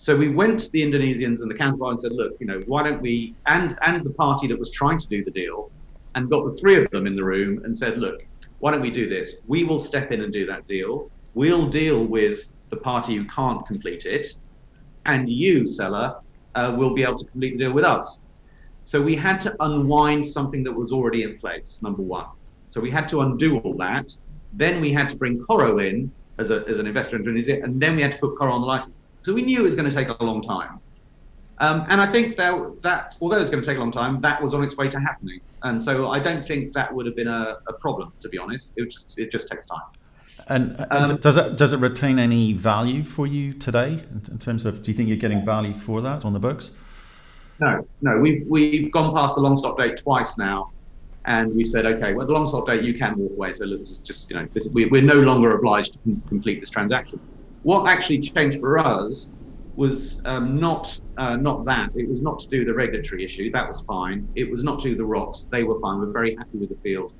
[0.00, 2.82] So we went to the Indonesians and the counterpart and said, look, you know, why
[2.82, 5.70] don't we, and, and the party that was trying to do the deal,
[6.14, 8.26] and got the three of them in the room and said, look,
[8.60, 9.42] why don't we do this?
[9.46, 11.10] We will step in and do that deal.
[11.34, 14.28] We'll deal with the party who can't complete it
[15.04, 16.16] and you, seller,
[16.54, 18.22] uh, will be able to complete the deal with us.
[18.84, 22.24] So we had to unwind something that was already in place, number one.
[22.70, 24.16] So we had to undo all that.
[24.54, 27.78] Then we had to bring Coro in as, a, as an investor in Indonesia, and
[27.78, 28.94] then we had to put Coro on the license.
[29.24, 30.80] So we knew it was going to take a long time.
[31.58, 34.40] Um, and I think that, that, although it's going to take a long time, that
[34.40, 35.40] was on its way to happening.
[35.62, 38.72] And so I don't think that would have been a, a problem, to be honest.
[38.76, 39.82] It just, it just takes time.
[40.48, 44.64] And, and um, does it does it retain any value for you today in, terms
[44.64, 44.82] of?
[44.82, 46.70] Do you think you're getting value for that on the books?
[47.58, 48.18] No, no.
[48.18, 50.70] We've we've gone past the long stop date twice now,
[51.26, 53.52] and we said, okay, well, the long stop date you can walk away.
[53.52, 56.60] So this is just you know, this, we, we're no longer obliged to com- complete
[56.60, 57.20] this transaction.
[57.62, 59.32] What actually changed for us
[59.76, 61.90] was um, not uh, not that.
[61.94, 63.50] It was not to do the regulatory issue.
[63.52, 64.28] That was fine.
[64.34, 65.48] It was not to do the rocks.
[65.50, 65.98] They were fine.
[65.98, 67.12] We're very happy with the field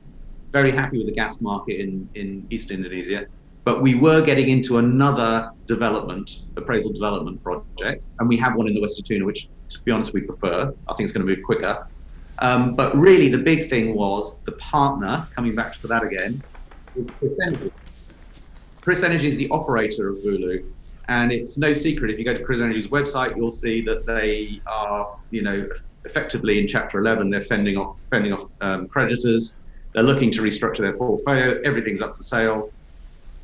[0.52, 3.26] very happy with the gas market in, in East Indonesia.
[3.64, 8.74] But we were getting into another development, appraisal development project, and we have one in
[8.74, 10.74] the West Natuna, which, to be honest, we prefer.
[10.88, 11.86] I think it's going to move quicker.
[12.38, 16.42] Um, but really, the big thing was the partner, coming back to that again,
[18.90, 19.24] KrisEnergy.
[19.24, 20.64] Is the operator of Bulu,
[21.08, 25.16] and it's no secret if you go to KrisEnergy's website, you'll see that they are,
[25.30, 25.68] you know,
[26.04, 29.58] effectively in Chapter 11, they're fending off fending off um, creditors.
[29.92, 31.60] They're looking to restructure their portfolio.
[31.64, 32.72] Everything's up for sale.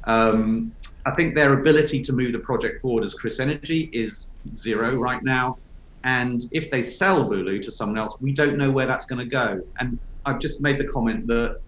[0.05, 0.73] Um,
[1.05, 5.59] I think their ability to move the project forward as KrisEnergy is zero right now.
[6.03, 9.31] And if they sell Bulu to someone else, we don't know where that's going to
[9.31, 9.61] go.
[9.79, 11.61] And I've just made the comment that,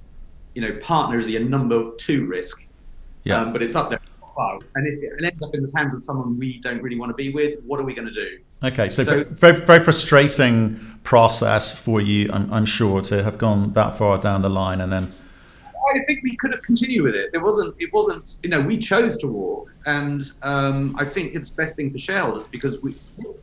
[0.55, 2.61] you know, partners are a number two risk,
[3.29, 3.41] yeah.
[3.43, 4.01] Um, but it's up there.
[4.77, 7.15] And if it ends up in the hands of someone we don't really want to
[7.15, 8.39] be with, what are we going to do?
[8.63, 13.73] Okay, so, so very, very frustrating process for you, I'm, I'm sure, to have gone
[13.73, 15.13] that far down the line and then.
[15.95, 17.31] I think we could have continued with it.
[17.33, 17.75] It wasn't.
[17.79, 18.39] It wasn't.
[18.43, 21.99] You know, we chose to walk, and um, I think it's the best thing for
[21.99, 22.95] shareholders because we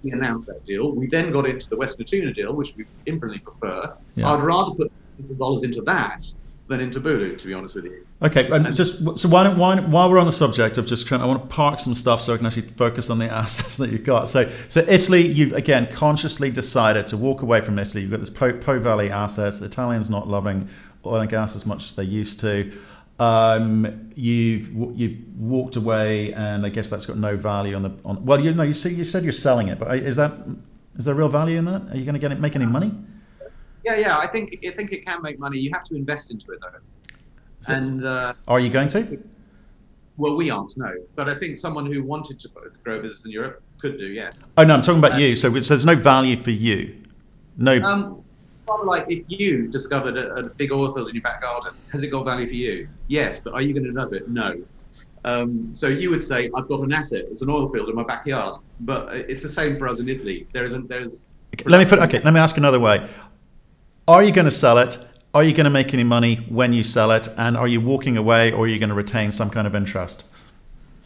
[0.04, 0.91] we announced that deal.
[0.91, 3.95] We then got into the West Natuna deal, which we infinitely prefer.
[4.15, 4.32] Yeah.
[4.32, 4.91] I'd rather put
[5.39, 6.32] dollars into that
[6.67, 8.06] than into Bulu, to be honest with you.
[8.21, 11.06] Okay, and, and just so why don't why, while we're on the subject of just
[11.06, 13.78] trying, I want to park some stuff so I can actually focus on the assets
[13.78, 14.30] that you've got.
[14.30, 18.01] So, so Italy, you've again consciously decided to walk away from Italy.
[18.01, 19.60] You've got this Po, po Valley assets.
[19.60, 20.69] The Italians not loving
[21.06, 22.71] oil and gas as much as they used to.
[23.19, 28.25] Um, you've you've walked away, and I guess that's got no value on the on.
[28.25, 30.34] Well, you know, you see, you said you're selling it, but is that
[30.97, 31.91] is there real value in that?
[31.91, 32.91] Are you going to get it, make any money?
[33.84, 34.18] Yeah, yeah.
[34.18, 35.60] I think I think it can make money.
[35.60, 37.74] You have to invest into it though.
[37.74, 39.20] And uh, are you going to?
[40.18, 40.94] Well, we aren't, no.
[41.15, 42.50] But I think someone who wanted to
[42.84, 44.50] grow a business in Europe could do, yes.
[44.58, 45.36] Oh no, I'm talking about uh, you.
[45.36, 46.96] So, so, there's no value for you.
[47.58, 47.82] No.
[47.82, 48.24] Um,
[48.86, 52.08] like if you discovered a, a, big oil field in your back garden, has it
[52.08, 52.88] got value for you?
[53.08, 54.30] Yes, but are you going to develop it?
[54.30, 54.63] No.
[55.24, 57.26] Um, so you would say, I've got an asset.
[57.30, 58.60] It's an oil field in my backyard.
[58.82, 60.48] But it's the same for us in Italy.
[60.54, 61.26] There is a, there's.
[61.54, 62.00] Okay, let me put.
[62.00, 63.08] Okay, let me ask another way.
[64.08, 64.98] Are you going to sell it?
[65.36, 67.28] are you going to make any money when you sell it?
[67.36, 70.24] And are you walking away or are you going to retain some kind of interest?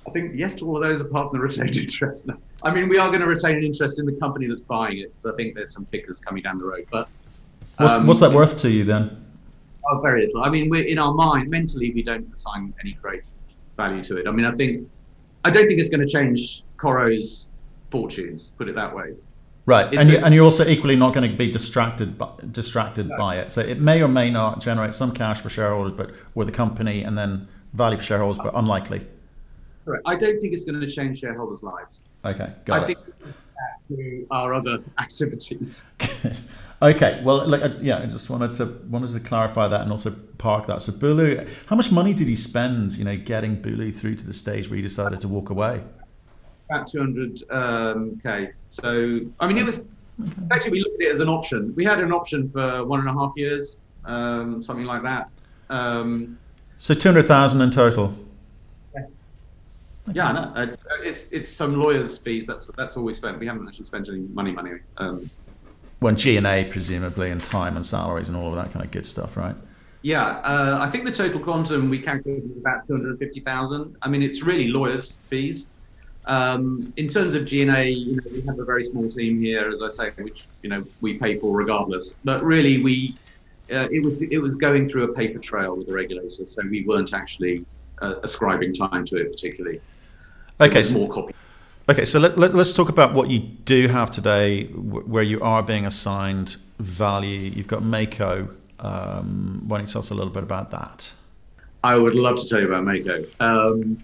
[0.07, 2.29] I think yes to all of those apart from the retained interest.
[2.61, 5.11] I mean, we are going to retain an interest in the company that's buying it
[5.11, 6.85] because I think there's some kickers coming down the road.
[6.91, 7.09] But
[7.77, 9.25] what's, um, what's that worth to you then?
[9.89, 10.43] Oh, very little.
[10.43, 13.23] I mean, we're in our mind mentally, we don't assign any great
[13.77, 14.27] value to it.
[14.27, 14.87] I mean, I think
[15.43, 17.47] I don't think it's going to change Coro's
[17.89, 18.51] fortunes.
[18.59, 19.15] Put it that way.
[19.69, 23.17] Right, and, you, and you're also equally not going to be distracted by, distracted no.
[23.17, 23.51] by it.
[23.51, 27.03] So it may or may not generate some cash for shareholders, but with the company,
[27.03, 29.05] and then value for shareholders, but unlikely.
[29.85, 30.01] Correct.
[30.07, 32.05] I don't think it's going to change shareholders' lives.
[32.25, 32.87] Okay, got I it.
[32.87, 32.99] think
[33.89, 35.85] to our other activities.
[36.81, 40.65] okay, well, like, yeah, I just wanted to wanted to clarify that and also park
[40.65, 40.81] that.
[40.81, 44.33] So Bulu, how much money did you spend, you know, getting Bulu through to the
[44.33, 45.83] stage where he decided to walk away?
[46.69, 48.51] About 200 um, k.
[48.69, 49.85] So I mean, it was
[50.51, 51.73] actually we looked at it as an option.
[51.75, 55.29] We had an option for one and a half years, um, something like that.
[55.69, 56.37] Um,
[56.77, 58.15] so 200,000 in total.
[58.95, 59.05] Yeah,
[60.13, 62.47] yeah no, it's, it's it's some lawyers' fees.
[62.47, 63.39] That's that's all we spent.
[63.39, 64.71] We haven't actually spent any money, money.
[64.97, 65.29] Um,
[65.99, 68.91] when G and A presumably, and time and salaries and all of that kind of
[68.91, 69.55] good stuff, right?
[70.01, 73.97] Yeah, uh, I think the total quantum we calculated is about two hundred fifty thousand.
[74.01, 75.67] I mean, it's really lawyers' fees.
[76.25, 79.81] Um, in terms of G&A, you know, we have a very small team here, as
[79.81, 82.19] I say, which you know we pay for regardless.
[82.23, 83.15] But really, we
[83.71, 86.83] uh, it was it was going through a paper trail with the regulators, so we
[86.85, 87.65] weren't actually
[88.01, 89.81] uh, ascribing time to it particularly.
[90.61, 91.33] Okay, so, more copy.
[91.89, 95.63] Okay, so let, let, us talk about what you do have today, where you are
[95.63, 97.39] being assigned value.
[97.39, 98.49] You've got Mako.
[98.79, 101.11] Um, why don't you tell us a little bit about that?
[101.83, 103.25] I would love to tell you about Mako.
[103.39, 104.03] Um,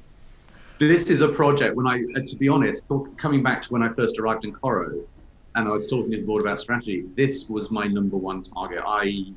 [0.77, 2.83] this is a project when I, uh, to be honest,
[3.17, 5.01] coming back to when I first arrived in Coro,
[5.55, 7.05] and I was talking to the board about strategy.
[7.15, 8.83] This was my number one target.
[8.85, 9.33] I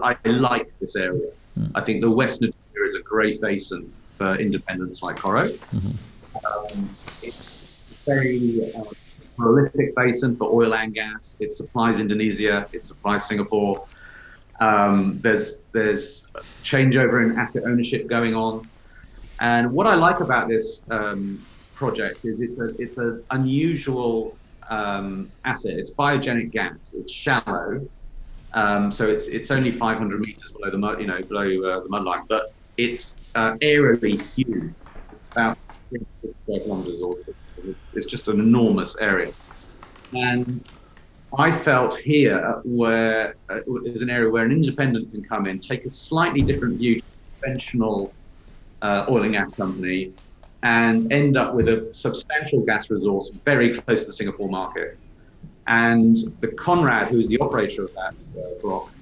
[0.00, 1.30] I like this area.
[1.58, 1.70] Mm.
[1.74, 5.48] I think the West Natuna is a great basin for independents like Coro.
[5.48, 6.74] Mm-hmm.
[6.74, 8.82] Um, it's a very uh,
[9.36, 11.36] prolific basin for oil and gas.
[11.40, 12.68] It supplies Indonesia.
[12.72, 13.84] It supplies Singapore.
[14.60, 16.28] Um, there's there's
[16.64, 18.68] changeover in asset ownership going on.
[19.40, 21.44] And what I like about this um,
[21.74, 24.38] project is it's a it's an unusual
[24.70, 25.78] um, asset.
[25.78, 26.94] It's biogenic gas.
[26.96, 27.86] It's shallow,
[28.54, 31.88] um, so it's it's only 500 meters below the mud, you know, below uh, the
[31.88, 34.74] mudline, but it's uh, areally huge.
[35.12, 35.58] It's about
[36.46, 37.16] kilometers or
[37.64, 39.32] it's, it's just an enormous area.
[40.12, 40.64] And
[41.36, 45.84] I felt here where uh, is an area where an independent can come in, take
[45.84, 47.00] a slightly different view
[47.42, 48.14] conventional
[48.84, 50.12] uh, oil and gas company
[50.62, 54.98] and end up with a substantial gas resource very close to the Singapore market.
[55.66, 58.92] And the Conrad, who's the operator of that uh, block,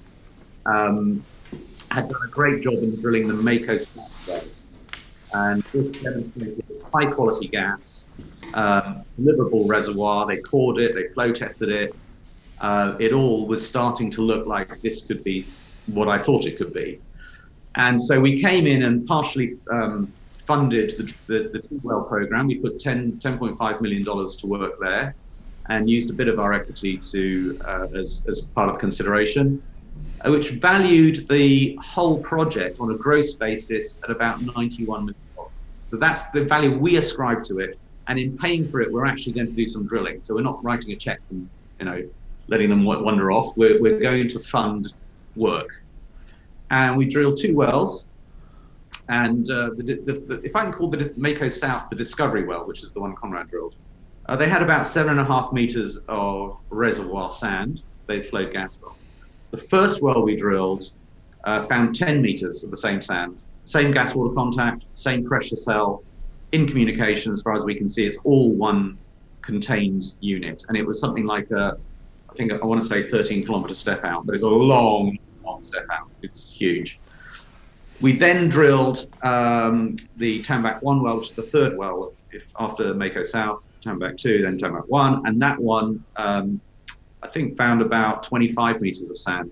[0.66, 1.24] um,
[1.90, 3.78] had done a great job in drilling the Mako
[4.26, 4.44] well.
[5.34, 8.10] And this demonstrated high quality gas,
[8.54, 10.26] um, deliverable reservoir.
[10.26, 11.94] They cored it, they flow tested it.
[12.60, 15.46] Uh, it all was starting to look like this could be
[15.86, 17.00] what I thought it could be.
[17.76, 22.46] And so we came in and partially um, funded the, the, the well program.
[22.46, 25.14] We put 10, $10.5 million to work there
[25.68, 29.62] and used a bit of our equity to uh, as, as part of consideration,
[30.20, 35.16] uh, which valued the whole project on a gross basis at about $91 million.
[35.86, 37.78] So that's the value we ascribe to it.
[38.08, 40.22] And in paying for it, we're actually going to do some drilling.
[40.22, 42.08] So we're not writing a check and you know
[42.48, 43.56] letting them wander off.
[43.56, 44.92] We're, we're going to fund
[45.36, 45.81] work
[46.72, 48.08] and we drilled two wells.
[49.08, 52.66] And uh, the, the, the, if I can call the Mako South the Discovery well,
[52.66, 53.74] which is the one Conrad drilled,
[54.26, 57.82] uh, they had about seven and a half meters of reservoir sand.
[58.06, 58.96] They flowed gas well.
[59.50, 60.90] The first well we drilled
[61.44, 66.02] uh, found 10 meters of the same sand, same gas water contact, same pressure cell,
[66.52, 68.06] in communication as far as we can see.
[68.06, 68.96] It's all one
[69.42, 70.64] contained unit.
[70.68, 71.76] And it was something like a,
[72.30, 75.18] I think I want to say 13 kilometer step out, but it's a long, long
[75.60, 76.08] step out.
[76.22, 77.00] It's huge.
[78.00, 82.94] We then drilled um, the Tambak 1 well, which is the third well if, after
[82.94, 85.26] Mako South, Tambak 2, then Tambak 1.
[85.26, 86.60] And that one, um,
[87.22, 89.50] I think, found about 25 meters of sand.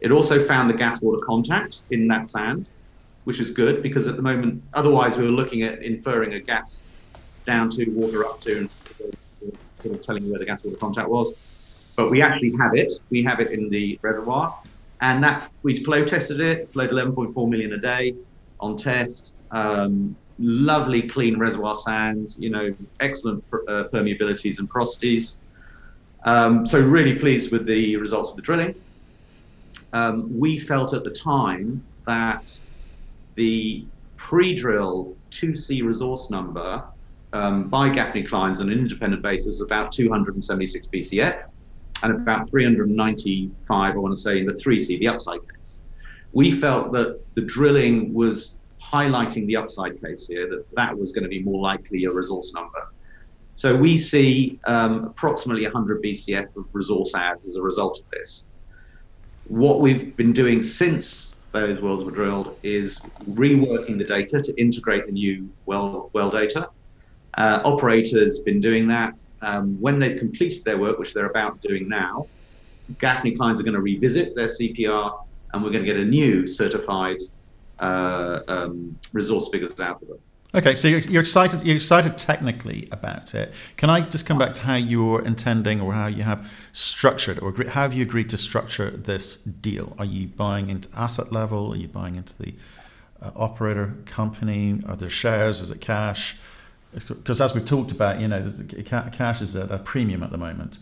[0.00, 2.66] It also found the gas water contact in that sand,
[3.24, 6.88] which is good because at the moment, otherwise, we were looking at inferring a gas
[7.46, 8.70] down to, water up to, and
[9.82, 11.36] sort of telling you where the gas water contact was.
[11.96, 12.92] But we actually have it.
[13.10, 14.56] We have it in the reservoir
[15.04, 18.14] and that we flow tested it, flowed 11.4 million a day
[18.58, 19.36] on test.
[19.50, 25.36] Um, lovely clean reservoir sands, you know, excellent per, uh, permeabilities and porosities.
[26.24, 28.74] Um, so really pleased with the results of the drilling.
[29.92, 32.58] um, we felt at the time that
[33.34, 33.84] the
[34.16, 36.82] pre-drill 2C resource number
[37.34, 41.44] um, by Gaffney Cline's on an independent basis is about 276 BCF
[42.04, 45.86] and about 395, I want to say, in the 3C, the upside case.
[46.32, 51.22] We felt that the drilling was highlighting the upside case here, that that was going
[51.22, 52.78] to be more likely a resource number.
[53.56, 58.50] So we see um, approximately 100 BCF of resource adds as a result of this.
[59.44, 65.06] What we've been doing since those wells were drilled is reworking the data to integrate
[65.06, 66.68] the new well, well data.
[67.38, 69.14] Uh, operators been doing that.
[69.44, 72.26] Um, when they've completed their work, which they're about doing now,
[72.98, 76.46] Gaffney Cline's are going to revisit their CPR and we're going to get a new
[76.46, 77.18] certified
[77.78, 80.18] uh, um, resource figures out of them.
[80.54, 81.64] Okay, so you're, you're, excited.
[81.64, 83.52] You're excited technically about it.
[83.76, 87.52] Can I just come back to how you're intending, or how you have structured, or
[87.64, 89.96] how have you agreed to structure this deal?
[89.98, 91.72] Are you buying into asset level?
[91.72, 92.54] Are you buying into the
[93.20, 94.80] uh, operator company?
[94.86, 95.60] Are there shares?
[95.60, 96.36] Is it cash?
[96.94, 98.52] Because as we've talked about, you know,
[98.86, 100.78] cash is at a premium at the moment.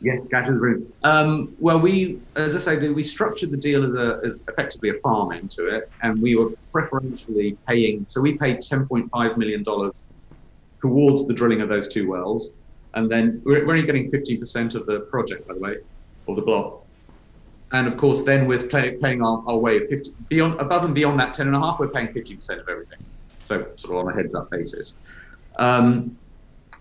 [0.00, 0.92] Yes, cash is room.
[1.04, 4.94] Um, well, we, as I say, we structured the deal as a as effectively a
[4.94, 8.04] farm into it, and we were preferentially paying.
[8.08, 10.06] So we paid 10.5 million dollars
[10.80, 12.56] towards the drilling of those two wells,
[12.94, 15.76] and then we're, we're only getting 15% of the project, by the way,
[16.26, 16.84] or the block.
[17.70, 20.94] And of course, then we're play, paying our, our way of 50 beyond above and
[20.94, 21.76] beyond that 10 and a.
[21.78, 22.98] We're paying 50% of everything.
[23.42, 24.98] So sort of on a heads up basis.
[25.56, 26.16] Um,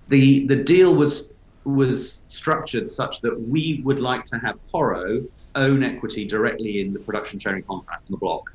[0.09, 5.23] the the deal was was structured such that we would like to have Coro
[5.55, 8.51] own equity directly in the production sharing contract on the block.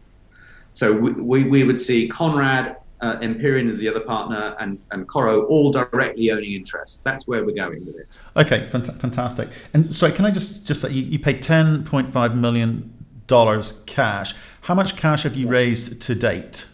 [0.72, 5.06] So we, we, we would see Conrad, uh, Empyrean as the other partner, and, and
[5.06, 7.04] Coro all directly owning interest.
[7.04, 8.20] That's where we're going with it.
[8.36, 9.48] Okay, fant- fantastic.
[9.72, 12.92] And sorry, can I just just you, you paid ten point five million
[13.26, 14.34] dollars cash.
[14.62, 16.66] How much cash have you raised to date?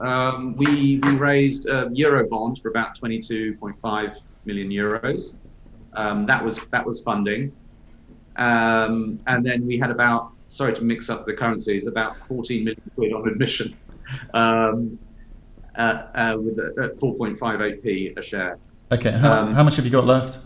[0.00, 5.34] Um, we we raised a euro bond for about twenty two point five million euros.
[5.94, 7.52] Um, that was that was funding,
[8.36, 12.90] um, and then we had about sorry to mix up the currencies about 14 million
[12.94, 13.76] quid on admission,
[14.34, 14.98] um,
[15.76, 18.58] uh, uh, with at 4.58p a share.
[18.92, 20.38] Okay, how, um, how much have you got left?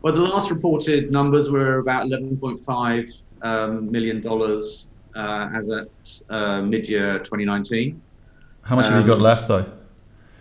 [0.00, 5.88] Well, the last reported numbers were about 11.5 um, million dollars uh, as at
[6.30, 8.00] uh, mid-year 2019.
[8.66, 9.64] How much have you got um, left, though?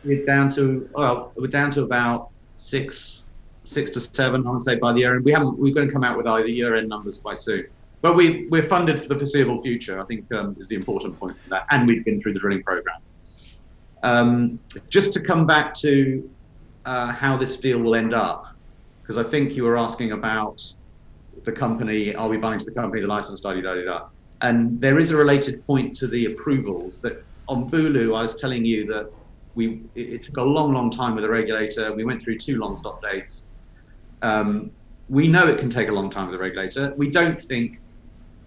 [0.04, 3.28] We're down to well, we're down to about six
[3.66, 5.24] six to seven, I would say, by the year end.
[5.24, 7.68] We haven't we're going to come out with either year end numbers quite soon.
[8.02, 10.00] But we we're funded for the foreseeable future.
[10.02, 12.64] I think um, is the important point for that, and we've been through the drilling
[12.64, 13.00] program.
[14.02, 14.60] Um,
[14.90, 16.28] just to come back to
[16.86, 18.48] uh, how this deal will end up,
[19.02, 20.64] because I think you were asking about
[21.44, 22.16] the company.
[22.16, 23.40] Are we buying to the company the license?
[23.42, 24.08] Da da da da.
[24.42, 28.66] And there is a related point to the approvals that on Bulu, I was telling
[28.66, 29.12] you that
[29.56, 31.93] we it, it, took a long, long time with the regulator.
[31.93, 33.48] We went through two long stop dates.
[34.22, 34.72] Um,
[35.08, 36.93] we know it can take a long time with the regulator.
[36.98, 37.80] We don't think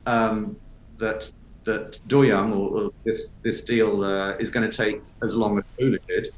[0.06, 0.56] um,
[0.98, 1.30] that
[1.64, 5.64] that Duyung or, or, this this deal uh, is going to take as long as
[5.80, 6.28] Bulu did.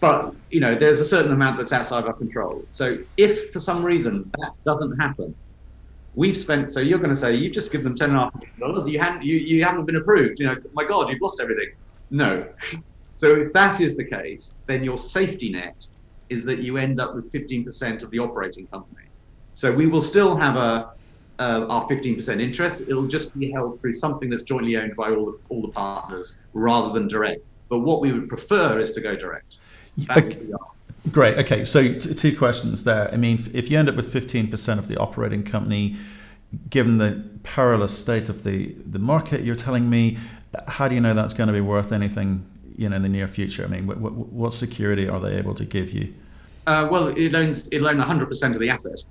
[0.00, 2.64] But you know, there's a certain amount that's outside our control.
[2.68, 5.34] So if for some reason that doesn't happen,
[6.14, 6.70] we've spent.
[6.70, 8.88] So you're going to say you've just given them ten and a half million dollars.
[8.88, 10.38] You haven't you, you haven't been approved.
[10.38, 11.68] You know, my God, you've lost everything.
[12.10, 12.46] No.
[13.14, 15.86] So if that is the case, then your safety net
[16.28, 19.06] is that you end up with 15% of the operating company.
[19.54, 20.90] So we will still have a
[21.38, 22.82] uh, our 15% interest.
[22.82, 26.38] It'll just be held through something that's jointly owned by all the, all the partners
[26.54, 27.46] rather than direct.
[27.68, 29.58] But what we would prefer is to go direct.
[30.10, 30.38] Okay.
[31.12, 31.38] Great.
[31.38, 31.64] Okay.
[31.64, 33.12] So t- two questions there.
[33.12, 35.96] I mean, if you end up with 15% of the operating company,
[36.70, 40.18] given the perilous state of the, the market, you're telling me,
[40.66, 42.44] how do you know that's going to be worth anything
[42.76, 43.64] you know in the near future?
[43.64, 46.14] I mean, what, what, what security are they able to give you?
[46.66, 49.04] Uh, well, it owns it owns 100% of the asset.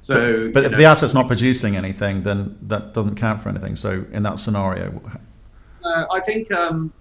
[0.00, 3.48] So, but, but if know, the asset's not producing anything, then that doesn't count for
[3.48, 3.74] anything.
[3.76, 5.00] So in that scenario,
[5.82, 6.92] uh, I think um,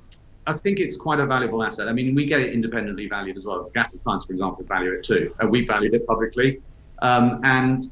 [0.47, 1.87] I think it's quite a valuable asset.
[1.87, 3.69] I mean, we get it independently valued as well.
[3.73, 5.33] Gaffney Cline's, for example, value it too.
[5.41, 6.61] Uh, we valued it publicly,
[7.01, 7.91] um, and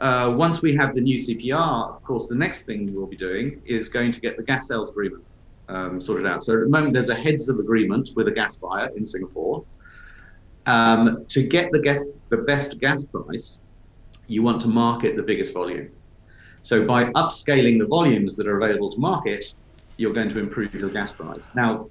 [0.00, 3.60] uh, once we have the new CPR, of course, the next thing we'll be doing
[3.66, 5.24] is going to get the gas sales agreement
[5.68, 6.42] um, sorted out.
[6.42, 9.64] So at the moment, there's a heads of agreement with a gas buyer in Singapore.
[10.66, 13.62] Um, to get the gas, the best gas price,
[14.26, 15.90] you want to market the biggest volume.
[16.62, 19.54] So by upscaling the volumes that are available to market,
[19.96, 21.50] you're going to improve your gas price.
[21.54, 21.88] Now,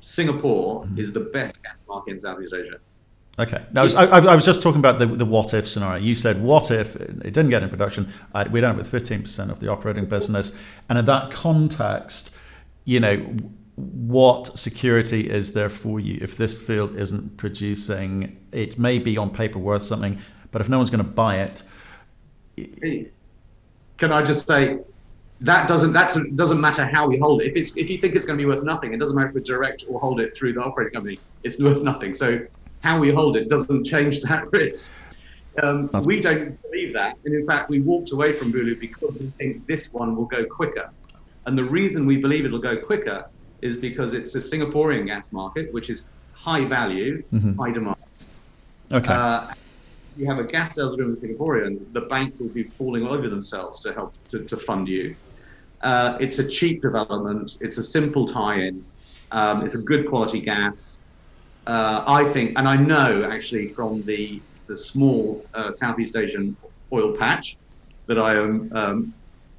[0.00, 0.98] Singapore mm-hmm.
[0.98, 2.78] is the best gas market in Southeast Asia.
[3.38, 3.64] Okay.
[3.72, 6.02] Now, I, I, I, was just talking about the, the what if scenario.
[6.02, 8.12] You said, what if it didn't get in production?
[8.32, 10.54] Uh, end up with 15% of the operating business.
[10.88, 12.33] And in that context,
[12.84, 13.16] you know,
[13.76, 18.40] what security is there for you if this field isn't producing?
[18.52, 20.20] It may be on paper worth something,
[20.50, 21.62] but if no one's going to buy it.
[23.96, 24.78] Can I just say,
[25.40, 27.48] that doesn't that doesn't matter how we hold it.
[27.48, 29.34] If it's if you think it's going to be worth nothing, it doesn't matter if
[29.34, 31.18] we direct or hold it through the operating company.
[31.42, 32.14] It's worth nothing.
[32.14, 32.40] So
[32.80, 34.96] how we hold it doesn't change that risk.
[35.62, 39.30] Um, we don't believe that, and in fact, we walked away from Bulu because we
[39.38, 40.90] think this one will go quicker.
[41.46, 43.26] And the reason we believe it'll go quicker
[43.60, 47.58] is because it's a Singaporean gas market, which is high value, mm-hmm.
[47.58, 47.96] high demand.
[48.92, 49.12] Okay.
[49.12, 49.52] Uh,
[50.16, 53.80] you have a gas sales agreement with Singaporeans, the banks will be falling over themselves
[53.80, 55.16] to help to, to fund you.
[55.80, 57.56] Uh, it's a cheap development.
[57.60, 58.84] It's a simple tie-in.
[59.32, 61.04] Um, it's a good quality gas
[61.66, 66.56] uh, I think, and I know actually from the the small uh, Southeast Asian
[66.92, 67.58] oil patch
[68.06, 69.14] that I am um,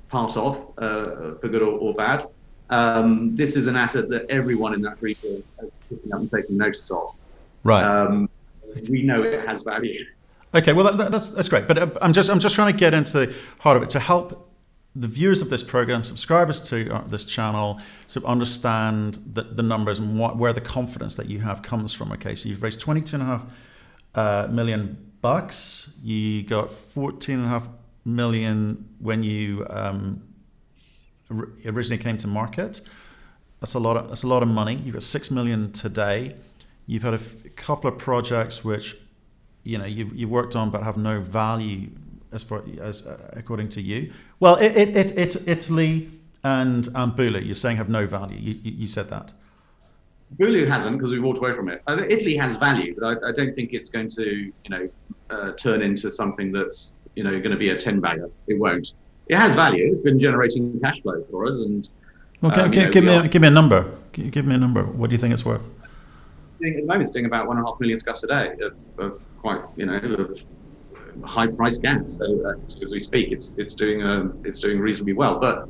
[0.09, 2.27] part of, uh, for good or, or bad.
[2.69, 6.57] Um, this is an asset that everyone in that region is picking up and taking
[6.57, 7.15] notice of.
[7.63, 7.83] Right.
[7.83, 8.29] Um,
[8.89, 10.05] we know it has value.
[10.53, 12.93] Okay, well that, that's that's great, but uh, I'm just I'm just trying to get
[12.93, 14.49] into the heart of it to help
[14.95, 19.99] the viewers of this program, subscribers to uh, this channel, so understand the, the numbers
[19.99, 22.13] and what, where the confidence that you have comes from.
[22.13, 23.45] Okay, so you've raised 22 and a half
[24.15, 25.91] uh, million bucks.
[26.01, 27.67] You got 14 and a half
[28.05, 30.21] million when you um,
[31.65, 32.81] originally came to market.
[33.59, 33.97] That's a lot.
[33.97, 34.75] Of, that's a lot of money.
[34.75, 36.35] You've got six million today.
[36.87, 37.19] You've had a
[37.55, 38.95] couple of projects which,
[39.63, 41.89] you know, you you worked on but have no value
[42.31, 44.13] as far as uh, according to you.
[44.39, 46.11] Well, it, it, it, it Italy
[46.43, 48.37] and um, Bulu, you're saying have no value.
[48.37, 49.31] You, you, you said that.
[50.37, 51.81] Bulu hasn't because we walked away from it.
[51.87, 54.89] Italy has value, but I, I don't think it's going to, you know,
[55.29, 58.30] uh, turn into something that's, you know, going to be a ten bagger.
[58.47, 58.93] It won't.
[59.28, 59.88] It has value.
[59.89, 61.88] It's been generating cash flow for us, and.
[62.41, 63.89] Well, um, give, give me a, give me a number.
[64.11, 64.84] Give me a number.
[64.84, 65.63] What do you think it's worth?
[66.63, 68.78] at the moment, it's doing about one and a half million scuffs a day of,
[68.97, 70.43] of quite, you know, of
[71.24, 72.18] high price gas.
[72.18, 75.39] So uh, as we speak, it's it's doing um, it's doing reasonably well.
[75.39, 75.68] But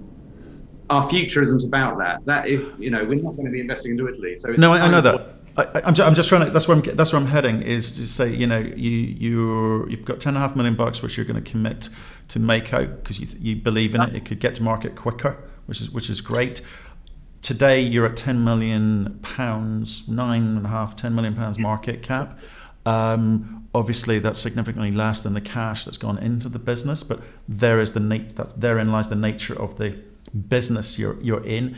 [0.89, 2.25] our future isn't about that.
[2.25, 4.35] That if you know we're not going to be investing into Italy.
[4.35, 5.35] So no, I, I know that.
[5.57, 6.51] I, am just, I'm just trying to.
[6.51, 6.83] That's where I'm.
[6.95, 7.61] That's where I'm heading.
[7.61, 11.01] Is to say, you know, you you you've got ten and a half million bucks,
[11.01, 11.89] which you're going to commit
[12.29, 14.15] to Mako because you you believe in it.
[14.15, 16.61] It could get to market quicker, which is which is great.
[17.41, 22.37] Today you're at ten million pounds, nine and a half, ten million pounds market cap.
[22.85, 27.79] Um, obviously, that's significantly less than the cash that's gone into the business, but there
[27.79, 29.97] is the nat- that therein lies the nature of the
[30.49, 31.77] business you're you're in.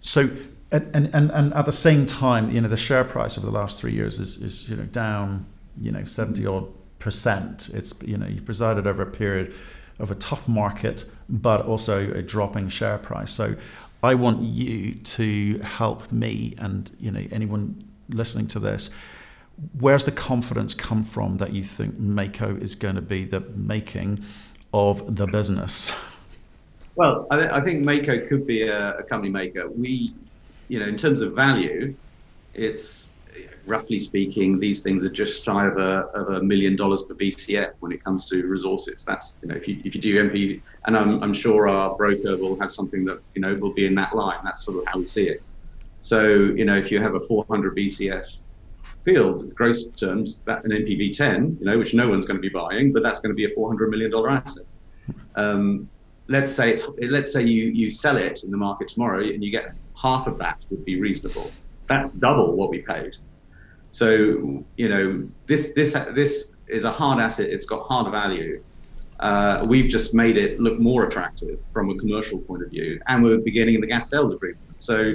[0.00, 0.30] So,
[0.70, 3.78] and, and and at the same time, you know, the share price over the last
[3.78, 5.46] three years is is you know down,
[5.80, 6.66] you know, seventy odd
[6.98, 7.70] percent.
[7.72, 9.54] It's you know you presided over a period
[9.98, 13.32] of a tough market, but also a dropping share price.
[13.32, 13.56] So,
[14.02, 18.90] I want you to help me and you know anyone listening to this
[19.78, 24.24] where's the confidence come from that you think Mako is going to be the making
[24.72, 25.90] of the business?
[26.94, 29.68] Well, I, I think Mako could be a, a, company maker.
[29.68, 30.14] We,
[30.68, 31.96] you know, in terms of value,
[32.54, 33.10] it's
[33.66, 37.72] roughly speaking, these things are just shy of a, of a million dollars per BCF
[37.80, 39.04] when it comes to resources.
[39.06, 42.36] That's, you know, if you, if you do MP, and I'm, I'm sure our broker
[42.36, 44.38] will have something that, you know, will be in that line.
[44.44, 45.42] That's sort of how we see it.
[46.00, 48.24] So, you know, if you have a 400 BCF
[49.04, 52.48] field, gross terms, that an NPV 10, you know, which no one's going to be
[52.48, 54.64] buying, but that's going to be a 400 million dollar asset.
[55.36, 55.88] Um,
[56.28, 59.50] let's say it's let's say you you sell it in the market tomorrow and you
[59.50, 59.66] get
[60.00, 61.50] half of that would be reasonable.
[61.88, 63.12] That's double what we paid.
[63.90, 67.48] So you know this this this is a hard asset.
[67.50, 68.62] It's got hard value.
[69.20, 73.24] Uh, we've just made it look more attractive from a commercial point of view, and
[73.24, 74.60] we're beginning the gas sales agreement.
[74.78, 75.14] So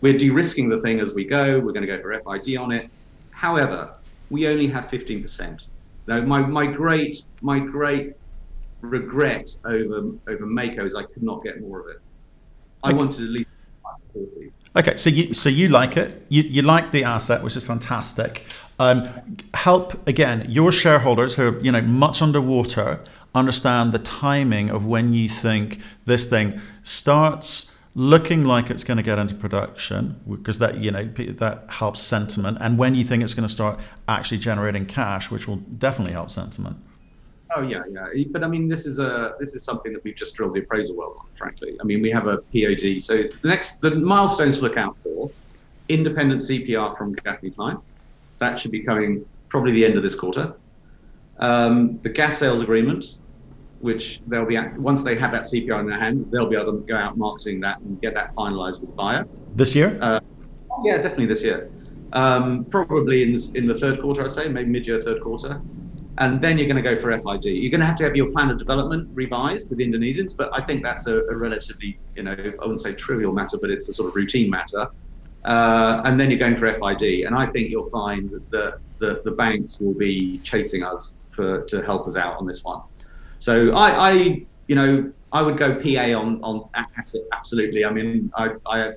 [0.00, 1.58] we're de-risking the thing as we go.
[1.58, 2.90] We're going to go for FID on it.
[3.30, 3.92] However,
[4.30, 5.58] we only have 15%.
[6.06, 8.12] Now, my, my great my great
[8.80, 12.00] regret over over Mako is I could not get more of it.
[12.82, 12.96] I okay.
[12.96, 13.48] wanted at least
[14.12, 14.52] 40.
[14.76, 16.26] Okay, so you so you like it.
[16.28, 18.44] You you like the asset, which is fantastic.
[18.78, 19.08] Um,
[19.54, 23.00] help again your shareholders who are you know much underwater
[23.34, 29.02] understand the timing of when you think this thing starts looking like it's going to
[29.02, 33.32] get into production because that you know that helps sentiment and when you think it's
[33.32, 36.76] going to start actually generating cash which will definitely help sentiment
[37.56, 40.34] oh yeah yeah but i mean this is a this is something that we've just
[40.36, 43.80] drilled the appraisal wells on frankly i mean we have a pod so the next
[43.80, 45.30] the milestones to look out for
[45.88, 47.78] independent cpr from Gaffney Cline
[48.38, 50.54] that should be coming probably the end of this quarter.
[51.38, 53.04] Um, the gas sales agreement,
[53.80, 56.72] which they'll be at, once they have that CPR in their hands, they'll be able
[56.72, 59.26] to go out marketing that and get that finalised with the buyer.
[59.54, 59.98] This year?
[60.00, 60.20] Uh,
[60.84, 61.70] yeah, definitely this year.
[62.12, 65.60] Um, probably in, this, in the third quarter, I'd say, maybe mid-year, third quarter.
[66.18, 67.44] And then you're going to go for FID.
[67.44, 70.62] You're going to have to have your plan of development revised with Indonesians, but I
[70.62, 73.92] think that's a, a relatively, you know, I wouldn't say trivial matter, but it's a
[73.92, 74.86] sort of routine matter.
[75.44, 77.26] Uh, and then you're going for FID.
[77.26, 81.82] And I think you'll find that the, the banks will be chasing us for to
[81.82, 82.80] help us out on this one.
[83.38, 84.12] So I, I
[84.68, 87.84] you know, I would go PA on on asset absolutely.
[87.84, 88.92] I mean, I, I,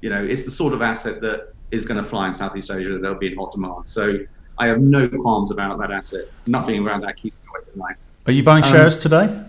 [0.00, 2.98] you know, it's the sort of asset that is going to fly in Southeast Asia.
[2.98, 3.86] They'll be in hot demand.
[3.86, 4.18] So
[4.62, 6.26] I have no qualms about that asset.
[6.46, 7.96] Nothing around that keeps me awake at night.
[8.26, 9.44] Are you buying um, shares today?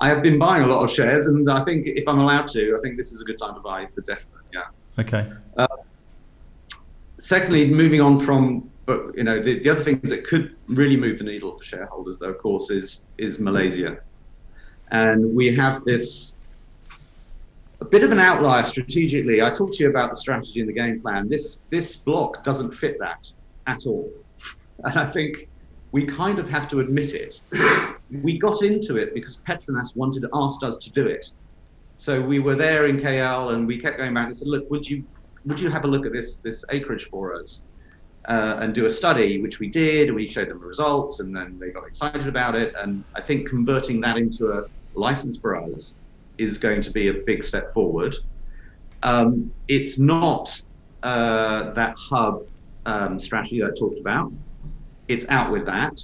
[0.00, 2.76] I have been buying a lot of shares, and I think if I'm allowed to,
[2.78, 4.44] I think this is a good time to buy for definite.
[4.54, 4.66] Yeah.
[5.00, 5.28] Okay.
[5.56, 5.66] Uh,
[7.18, 11.18] secondly, moving on from, but you know, the, the other things that could really move
[11.18, 13.98] the needle for shareholders, though, of course, is is Malaysia,
[14.92, 16.36] and we have this
[17.80, 19.42] a bit of an outlier strategically.
[19.42, 21.28] I talked to you about the strategy and the game plan.
[21.28, 23.32] This this block doesn't fit that
[23.68, 24.10] at all.
[24.84, 25.36] And I think
[25.92, 27.34] we kind of have to admit it.
[28.10, 31.22] We got into it because Petronas wanted asked us to do it.
[31.98, 34.86] So we were there in KL and we kept going back and said, look, would
[34.86, 35.04] you
[35.44, 37.66] would you have a look at this this acreage for us
[38.28, 40.14] uh, and do a study, which we did.
[40.14, 42.74] We showed them the results, and then they got excited about it.
[42.80, 44.62] And I think converting that into a
[44.94, 45.98] license for us
[46.38, 48.14] is going to be a big step forward.
[49.02, 50.50] Um, it's not
[51.02, 52.40] uh, that hub
[52.86, 54.32] um, strategy that I talked about.
[55.08, 56.00] It's out with that.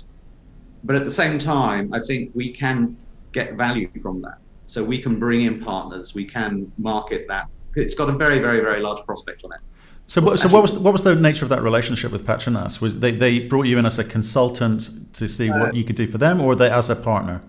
[0.85, 2.97] But at the same time, I think we can
[3.33, 4.39] get value from that.
[4.67, 7.49] So we can bring in partners, we can market that.
[7.75, 9.61] It's got a very, very, very large prospect on it.
[10.07, 12.81] So, what, so what was what was the nature of that relationship with Petronas?
[12.81, 15.97] Was they, they brought you in as a consultant to see uh, what you could
[15.97, 17.41] do for them, or they as a partner?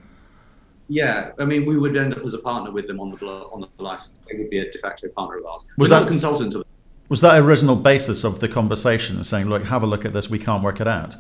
[0.88, 3.62] Yeah, I mean, we would end up as a partner with them on the on
[3.62, 4.22] the license.
[4.30, 5.66] They would be a de facto partner of ours.
[5.78, 6.56] Was We're that a consultant?
[6.56, 6.64] Of
[7.10, 10.30] was that original basis of the conversation, saying, "Look, have a look at this.
[10.30, 11.16] We can't work it out."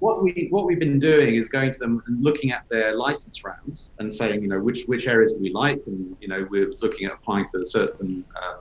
[0.00, 3.42] What we what we've been doing is going to them and looking at their license
[3.44, 6.70] rounds and saying, you know, which which areas do we like, and you know, we're
[6.82, 8.56] looking at applying for certain uh,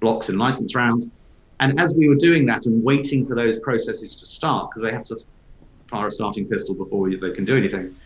[0.00, 1.12] blocks in license rounds.
[1.60, 4.92] And as we were doing that and waiting for those processes to start, because they
[4.92, 5.18] have to
[5.88, 7.96] fire a starting pistol before they can do anything,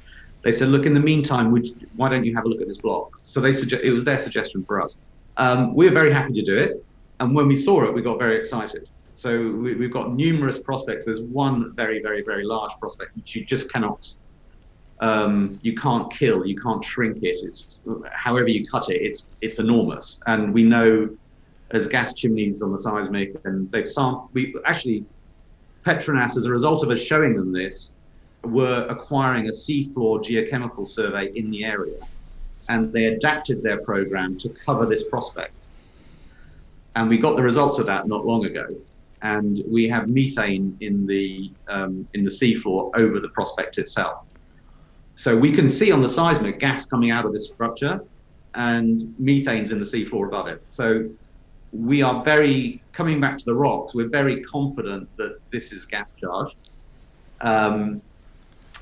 [0.43, 1.55] they said, look, in the meantime,
[1.97, 3.19] why don't you have a look at this block?
[3.21, 5.01] So they suggest, it was their suggestion for us.
[5.37, 6.85] Um, we were very happy to do it.
[7.23, 8.89] And when we saw it, we got very excited.
[9.15, 11.07] So we, have got numerous prospects.
[11.07, 14.13] There's one very, very, very large prospect which you just cannot,
[14.99, 17.39] um, you can't kill, you can't shrink it.
[17.45, 20.21] It's however you cut it, it's it's enormous.
[20.27, 21.17] And we know
[21.71, 23.87] as gas chimneys on the seismic, and they've.
[24.33, 25.05] We actually
[25.87, 28.01] Petronas, as a result of us showing them this,
[28.43, 32.01] were acquiring a seafloor geochemical survey in the area,
[32.69, 35.55] and they adapted their program to cover this prospect.
[36.95, 38.67] And we got the results of that not long ago.
[39.23, 44.29] And we have methane in the um, in the seafloor over the prospect itself.
[45.15, 48.01] So we can see on the seismic gas coming out of this structure,
[48.55, 50.63] and methane's in the seafloor above it.
[50.71, 51.09] So
[51.73, 53.95] we are very coming back to the rocks.
[53.95, 56.57] We're very confident that this is gas charged.
[57.41, 58.03] Um,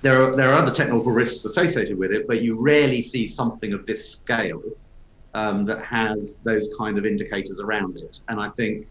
[0.03, 3.73] there are there are other technical risks associated with it, but you rarely see something
[3.73, 4.63] of this scale
[5.35, 8.17] um, that has those kind of indicators around it.
[8.29, 8.87] And I think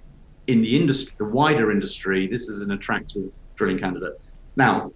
[0.48, 3.24] in the industry, the wider industry, this is an attractive
[3.56, 4.14] drilling candidate.
[4.56, 4.92] Now,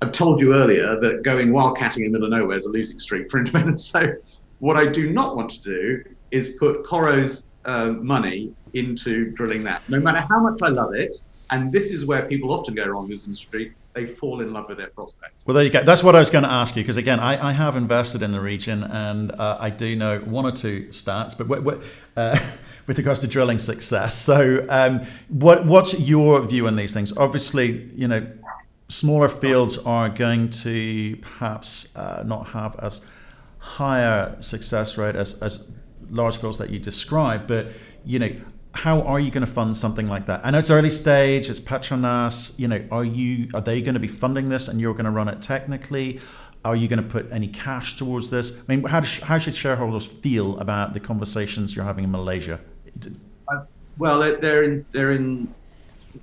[0.00, 2.98] I've told you earlier that going wildcatting in the middle of nowhere is a losing
[2.98, 3.90] streak for independence.
[3.90, 4.12] So,
[4.58, 9.82] what I do not want to do is put Coro's uh, money into drilling that.
[9.88, 11.14] No matter how much I love it,
[11.50, 14.76] and this is where people often go wrong as industry, they fall in love with
[14.76, 15.32] their prospect.
[15.46, 15.82] Well, there you go.
[15.82, 18.30] That's what I was going to ask you because again, I, I, have invested in
[18.30, 21.82] the region and uh, I do know one or two stats, but
[22.16, 22.38] uh,
[22.86, 24.16] with regards to drilling success.
[24.16, 27.16] So, um, what what's your view on these things?
[27.16, 28.26] Obviously, you know,
[28.90, 33.00] smaller fields are going to perhaps uh, not have as
[33.58, 35.70] higher success rate as, as
[36.10, 37.68] large fields that you describe, but
[38.04, 38.30] you know
[38.76, 40.42] how are you going to fund something like that?
[40.44, 42.56] I know it's early stage, it's Petronas.
[42.58, 45.10] You know, are you are they going to be funding this, and you're going to
[45.10, 46.20] run it technically?
[46.64, 48.52] Are you going to put any cash towards this?
[48.52, 52.58] I mean, how, how should shareholders feel about the conversations you're having in Malaysia?
[53.48, 53.60] Uh,
[53.98, 55.52] well, they're in they're in.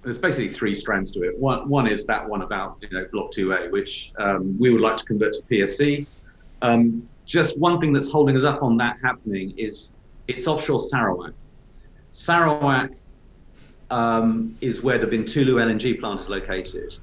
[0.03, 1.37] There's basically three strands to it.
[1.39, 4.97] One one is that one about you know Block 2A, which um, we would like
[4.97, 6.05] to convert to PSC.
[6.61, 9.97] Um, just one thing that's holding us up on that happening is
[10.27, 11.33] it's offshore Sarawak.
[12.13, 12.91] Sarawak
[13.89, 16.93] um, is where the Bintulu LNG plant is located.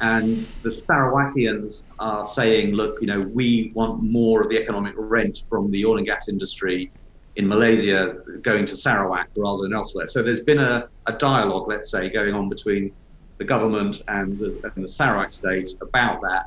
[0.00, 5.40] and the Sarawakians are saying, look, you know, we want more of the economic rent
[5.48, 6.92] from the oil and gas industry
[7.34, 10.06] in Malaysia going to Sarawak rather than elsewhere.
[10.06, 12.94] So there's been a, a dialogue, let's say, going on between
[13.38, 16.44] the government and the, and the Sarawak state about that.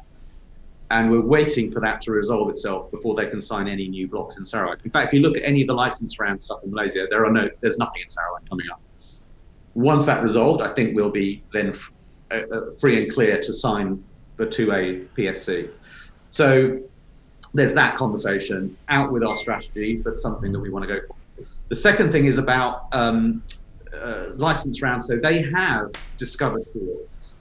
[0.91, 4.37] And we're waiting for that to resolve itself before they can sign any new blocks
[4.37, 4.79] in Sarawak.
[4.83, 7.25] In fact, if you look at any of the license round stuff in Malaysia, there
[7.25, 8.81] are no, there's nothing in Sarawak coming up.
[9.73, 11.73] Once that resolved, I think we'll be then
[12.29, 14.03] uh, uh, free and clear to sign
[14.37, 15.69] the 2A PSC.
[16.29, 16.79] So
[17.53, 21.45] there's that conversation out with our strategy, but something that we want to go for.
[21.69, 23.43] The second thing is about um,
[23.97, 25.07] uh, license rounds.
[25.07, 25.85] So they have
[26.17, 27.37] discovered fields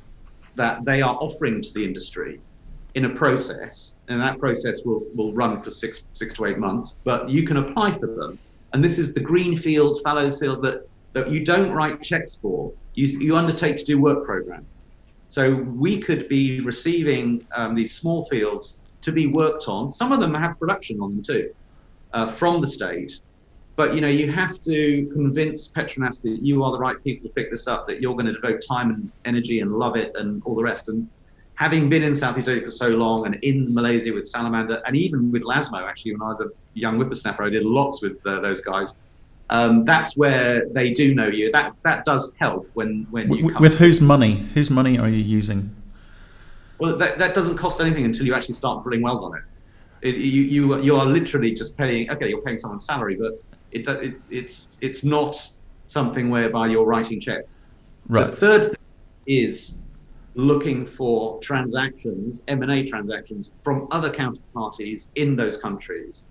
[0.55, 2.41] that they are offering to the industry
[2.95, 7.01] in a process, and that process will, will run for six six to eight months.
[7.05, 8.39] But you can apply for them,
[8.73, 12.73] and this is the greenfield fallow field that that you don't write checks for.
[12.95, 14.67] You you undertake to do work program.
[15.29, 19.89] So we could be receiving um, these small fields to be worked on.
[19.89, 21.51] Some of them have production on them too,
[22.13, 23.13] uh, from the state.
[23.77, 27.33] But you know, you have to convince Petronas that you are the right people to
[27.33, 30.43] pick this up, that you're going to devote time and energy and love it and
[30.45, 30.89] all the rest.
[30.89, 31.09] And
[31.61, 35.31] having been in Southeast Asia for so long and in Malaysia with Salamander and even
[35.31, 38.63] with Lasmo, actually, when I was a young whippersnapper, I did lots with uh, those
[38.63, 38.99] guys.
[39.51, 41.53] Um, that's where they do know you.
[41.53, 44.49] That that does help when when you with whose money?
[44.55, 45.77] Whose money are you using?
[46.79, 49.43] Well, that, that doesn't cost anything until you actually start drilling wells on it.
[50.09, 52.09] it you you you are literally just paying.
[52.11, 53.33] Okay, you're paying someone's salary, but
[53.73, 55.37] it, it it's it's not
[55.89, 57.65] something whereby you're writing checks.
[58.09, 58.31] Right.
[58.31, 58.85] The third thing
[59.27, 59.81] is
[60.35, 66.27] looking for transactions, M&A transactions from other counterparties in those countries.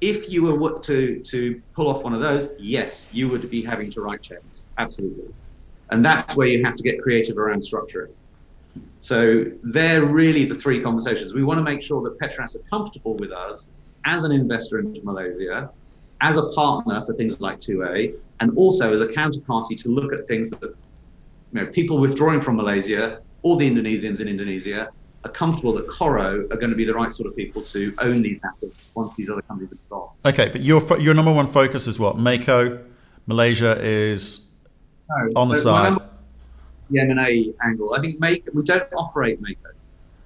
[0.00, 3.90] If you were to, to pull off one of those, yes, you would be having
[3.92, 4.66] to write checks.
[4.78, 5.32] Absolutely.
[5.90, 8.12] And that's where you have to get creative around structuring.
[9.00, 11.34] So they're really the three conversations.
[11.34, 13.70] We want to make sure that Petronas are comfortable with us
[14.04, 15.70] as an investor in Malaysia,
[16.20, 20.26] as a partner for things like 2A, and also as a counterparty to look at
[20.26, 20.74] things that
[21.52, 24.88] you know, people withdrawing from Malaysia or the Indonesians in Indonesia
[25.24, 28.22] are comfortable that Coro are going to be the right sort of people to own
[28.22, 30.08] these assets once these other countries are gone.
[30.24, 32.18] Okay, but your your number one focus is what?
[32.18, 32.80] Mako,
[33.26, 34.50] Malaysia is
[35.08, 35.98] no, on the side.
[36.90, 37.94] The M&A angle.
[37.94, 39.70] I think Mako, we don't operate Mako.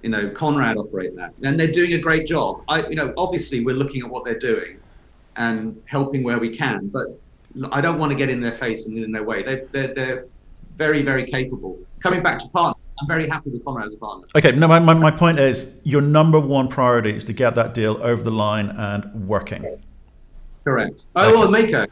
[0.01, 2.63] You know, Conrad operate that, and they're doing a great job.
[2.67, 4.79] I, you know, obviously we're looking at what they're doing
[5.35, 7.19] and helping where we can, but
[7.71, 9.43] I don't want to get in their face and in their way.
[9.43, 10.25] They, they're, they're
[10.77, 11.77] very, very capable.
[11.99, 14.27] Coming back to partners, I'm very happy with Conrad as a partner.
[14.35, 17.73] Okay, no, my, my, my point is your number one priority is to get that
[17.73, 19.63] deal over the line and working.
[19.63, 19.91] Yes.
[20.63, 21.07] Correct.
[21.15, 21.35] Oh, okay.
[21.35, 21.87] well, Mako.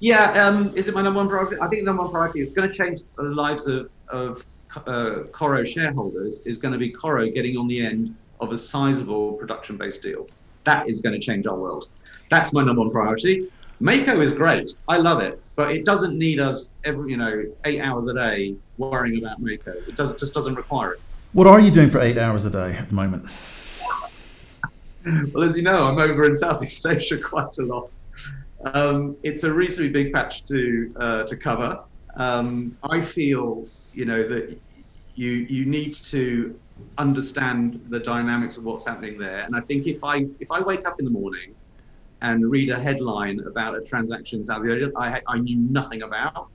[0.00, 1.56] Yeah, um, is it my number one priority?
[1.60, 4.44] I think the number one priority is going to change the lives of, of
[4.86, 9.34] uh, Coro shareholders is going to be Coro getting on the end of a sizable
[9.34, 10.28] production based deal.
[10.64, 11.88] That is going to change our world.
[12.30, 13.48] That's my number one priority.
[13.82, 14.70] Mako is great.
[14.86, 18.54] I love it, but it doesn't need us every, you know, eight hours a day
[18.78, 19.72] worrying about Mako.
[19.72, 21.00] It does, just doesn't require it.
[21.32, 23.26] What are you doing for eight hours a day at the moment?
[25.32, 27.98] well, as you know, I'm over in Southeast Asia quite a lot.
[28.72, 31.82] Um, it's a reasonably big patch to uh, to cover.
[32.14, 34.56] Um, I feel, you know, that
[35.16, 36.56] you you need to
[36.98, 39.40] understand the dynamics of what's happening there.
[39.40, 41.56] And I think if I if I wake up in the morning
[42.22, 46.48] and read a headline about a transaction in Saudi Arabia I, I knew nothing about,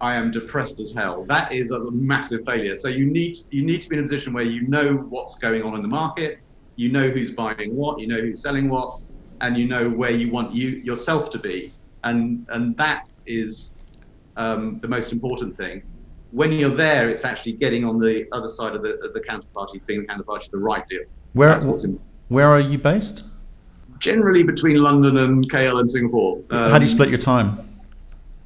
[0.00, 1.24] I am depressed as hell.
[1.24, 2.76] That is a massive failure.
[2.76, 5.62] So you need you need to be in a position where you know what's going
[5.62, 6.40] on in the market,
[6.76, 9.00] you know who's buying what, you know who's selling what,
[9.40, 11.72] and you know where you want you yourself to be,
[12.04, 13.76] and and that is
[14.36, 15.82] um, the most important thing.
[16.30, 19.84] When you're there, it's actually getting on the other side of the of the counterparty,
[19.86, 21.02] being the counterparty, the right deal.
[21.32, 21.58] Where
[22.28, 23.24] where are you based?
[23.98, 26.42] Generally between London and KL and Singapore.
[26.50, 27.64] Um, How do you split your time?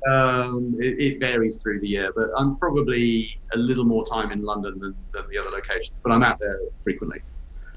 [0.09, 4.43] Um, it, it, varies through the year, but I'm probably a little more time in
[4.43, 7.21] London than, than, the other locations, but I'm out there frequently.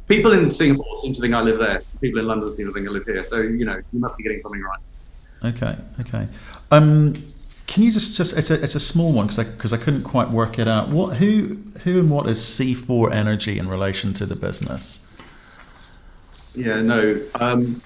[0.07, 1.84] People in Singapore seem to think I live there.
[2.01, 3.23] People in London seem to think I live here.
[3.23, 4.80] So, you know, you must be getting something right.
[5.43, 6.28] Okay, okay.
[6.71, 7.32] Um,
[7.67, 10.03] can you just, just it's, a, it's a small one because I, cause I couldn't
[10.03, 10.89] quite work it out.
[10.89, 15.05] What, who, who and what is C4 Energy in relation to the business?
[16.56, 17.22] Yeah, no.
[17.36, 17.82] Um,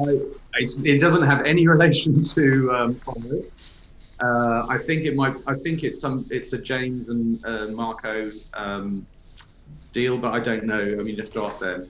[0.00, 0.18] I,
[0.60, 3.00] it doesn't have any relation to um,
[4.20, 5.36] uh, I think it might.
[5.46, 6.26] I think it's some.
[6.30, 9.06] It's a James and uh, Marco um,
[9.92, 10.80] deal, but I don't know.
[10.80, 11.88] I mean, you have to ask them.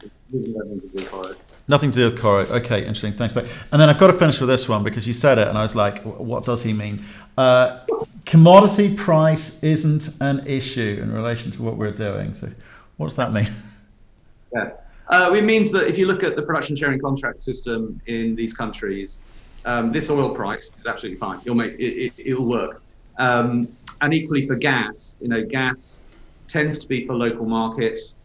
[1.70, 2.46] Nothing to do with Coro.
[2.46, 3.12] Okay, interesting.
[3.12, 3.36] Thanks.
[3.36, 5.62] And then I've got to finish with this one because you said it, and I
[5.62, 7.04] was like, what does he mean?
[7.36, 7.80] Uh,
[8.26, 12.34] commodity price isn't an issue in relation to what we're doing.
[12.34, 12.50] So,
[12.96, 13.54] what does that mean?
[14.54, 14.70] Yeah.
[15.08, 18.52] Uh, it means that if you look at the production sharing contract system in these
[18.52, 19.20] countries,
[19.64, 21.40] um, this oil price is absolutely fine.
[21.44, 22.82] You'll make it, it, will work.
[23.18, 23.68] Um,
[24.00, 26.04] and equally for gas, you know, gas
[26.46, 28.16] tends to be for local markets.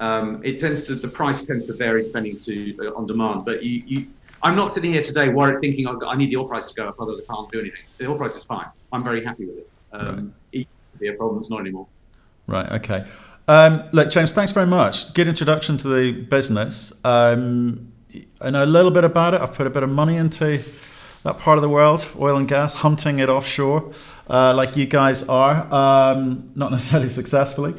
[0.00, 3.44] Um, it tends to the price tends to vary depending to uh, on demand.
[3.44, 4.06] But you, you,
[4.42, 6.88] I'm not sitting here today worried thinking oh, I need the oil price to go
[6.88, 7.80] up, otherwise I can't do anything.
[7.98, 8.66] The oil price is fine.
[8.92, 9.70] I'm very happy with it.
[9.92, 10.62] Um, right.
[10.62, 10.68] It
[10.98, 11.38] be a problem.
[11.38, 11.86] It's not anymore.
[12.46, 12.70] Right.
[12.72, 13.04] Okay.
[13.46, 15.12] Um, look, James, thanks very much.
[15.12, 16.92] Good introduction to the business.
[17.04, 17.92] Um,
[18.40, 19.40] I know a little bit about it.
[19.40, 20.62] I've put a bit of money into
[21.24, 23.92] that part of the world, oil and gas, hunting it offshore,
[24.28, 27.74] uh, like you guys are, um, not necessarily successfully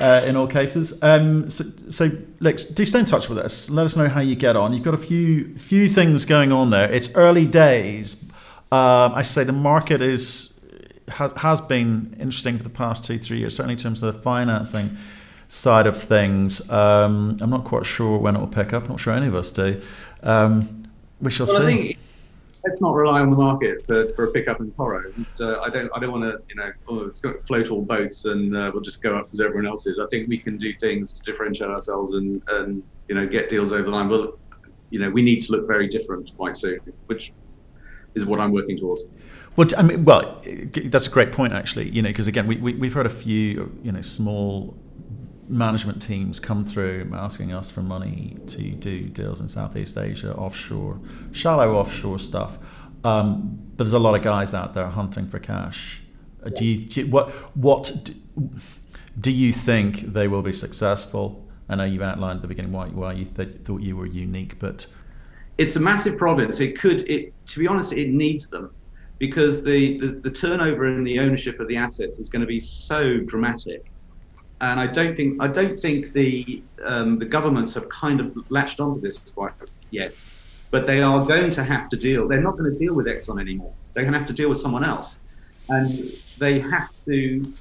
[0.00, 1.00] uh, in all cases.
[1.02, 2.10] Um, so, so,
[2.40, 3.70] look, do stay in touch with us.
[3.70, 4.72] Let us know how you get on.
[4.72, 6.90] You've got a few few things going on there.
[6.92, 8.22] It's early days.
[8.70, 10.47] Um, I say the market is
[11.10, 14.20] has, has been interesting for the past two, three years, certainly in terms of the
[14.20, 14.96] financing
[15.48, 16.68] side of things.
[16.70, 18.84] Um, I'm not quite sure when it will pick up.
[18.84, 19.80] I'm not sure any of us do.
[20.22, 20.84] Um,
[21.20, 21.96] we shall well, see.
[22.64, 25.12] let's not rely on the market for, for a pickup in Coro.
[25.40, 28.24] Uh, I don't I don't want to you know oh, it's got float all boats
[28.24, 29.98] and uh, we'll just go up as everyone else is.
[29.98, 33.72] I think we can do things to differentiate ourselves and and you know get deals
[33.72, 34.08] over the line.
[34.08, 34.38] Well,
[34.90, 37.32] you know we need to look very different quite soon, which
[38.14, 39.04] is what I'm working towards.
[39.58, 40.40] Well, I mean, well,
[40.72, 41.88] that's a great point, actually.
[41.88, 44.78] You know, because again, we, we we've heard a few, you know, small
[45.48, 51.00] management teams come through asking us for money to do deals in Southeast Asia, offshore,
[51.32, 52.56] shallow offshore stuff.
[53.02, 56.02] Um, but there's a lot of guys out there hunting for cash.
[56.44, 56.50] Yeah.
[56.56, 58.14] Do, you, do you, what what do,
[59.20, 61.44] do you think they will be successful?
[61.68, 64.60] I know you outlined at the beginning why why you th- thought you were unique,
[64.60, 64.86] but
[65.56, 66.60] it's a massive province.
[66.60, 68.70] It could, it to be honest, it needs them
[69.18, 72.60] because the, the, the turnover and the ownership of the assets is going to be
[72.60, 73.90] so dramatic.
[74.60, 78.80] And I don't think I don't think the um, the governments have kind of latched
[78.80, 79.52] onto this quite
[79.90, 80.24] yet,
[80.72, 82.26] but they are going to have to deal.
[82.26, 83.72] They're not going to deal with Exxon anymore.
[83.94, 85.20] They're going to have to deal with someone else,
[85.68, 87.52] and they have to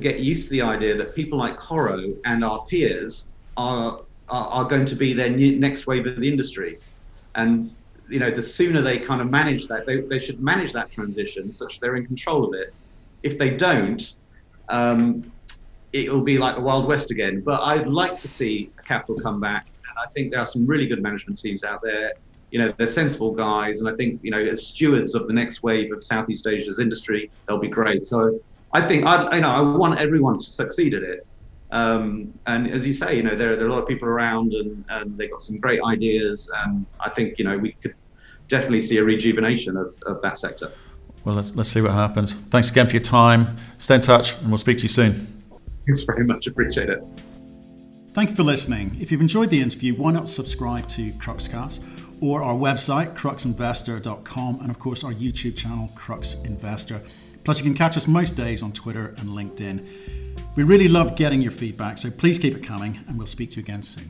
[0.00, 4.64] get used to the idea that people like Coro and our peers are are, are
[4.64, 6.78] going to be their new, next wave of the industry,
[7.36, 7.72] and
[8.12, 11.50] you know, the sooner they kind of manage that, they, they should manage that transition
[11.50, 12.74] such they're in control of it.
[13.22, 14.14] If they don't,
[14.68, 15.32] um,
[15.92, 17.40] it will be like the Wild West again.
[17.40, 19.68] But I'd like to see a capital come back.
[19.88, 22.12] And I think there are some really good management teams out there.
[22.50, 23.80] You know, they're sensible guys.
[23.80, 27.30] And I think, you know, as stewards of the next wave of Southeast Asia's industry,
[27.46, 28.04] they'll be great.
[28.04, 28.38] So
[28.72, 31.26] I think, I, you know, I want everyone to succeed at it.
[31.70, 34.52] Um, and as you say, you know, there, there are a lot of people around
[34.52, 36.50] and, and they've got some great ideas.
[36.64, 37.94] And I think, you know, we could
[38.52, 40.70] definitely see a rejuvenation of, of that sector.
[41.24, 42.34] Well, let's, let's see what happens.
[42.50, 43.56] Thanks again for your time.
[43.78, 45.26] Stay in touch and we'll speak to you soon.
[45.86, 46.46] Thanks very much.
[46.46, 47.02] Appreciate it.
[48.12, 48.94] Thank you for listening.
[49.00, 51.82] If you've enjoyed the interview, why not subscribe to Cruxcast
[52.20, 57.00] or our website, cruxinvestor.com, and of course our YouTube channel, Crux Investor.
[57.44, 60.56] Plus, you can catch us most days on Twitter and LinkedIn.
[60.56, 63.56] We really love getting your feedback, so please keep it coming, and we'll speak to
[63.56, 64.08] you again soon.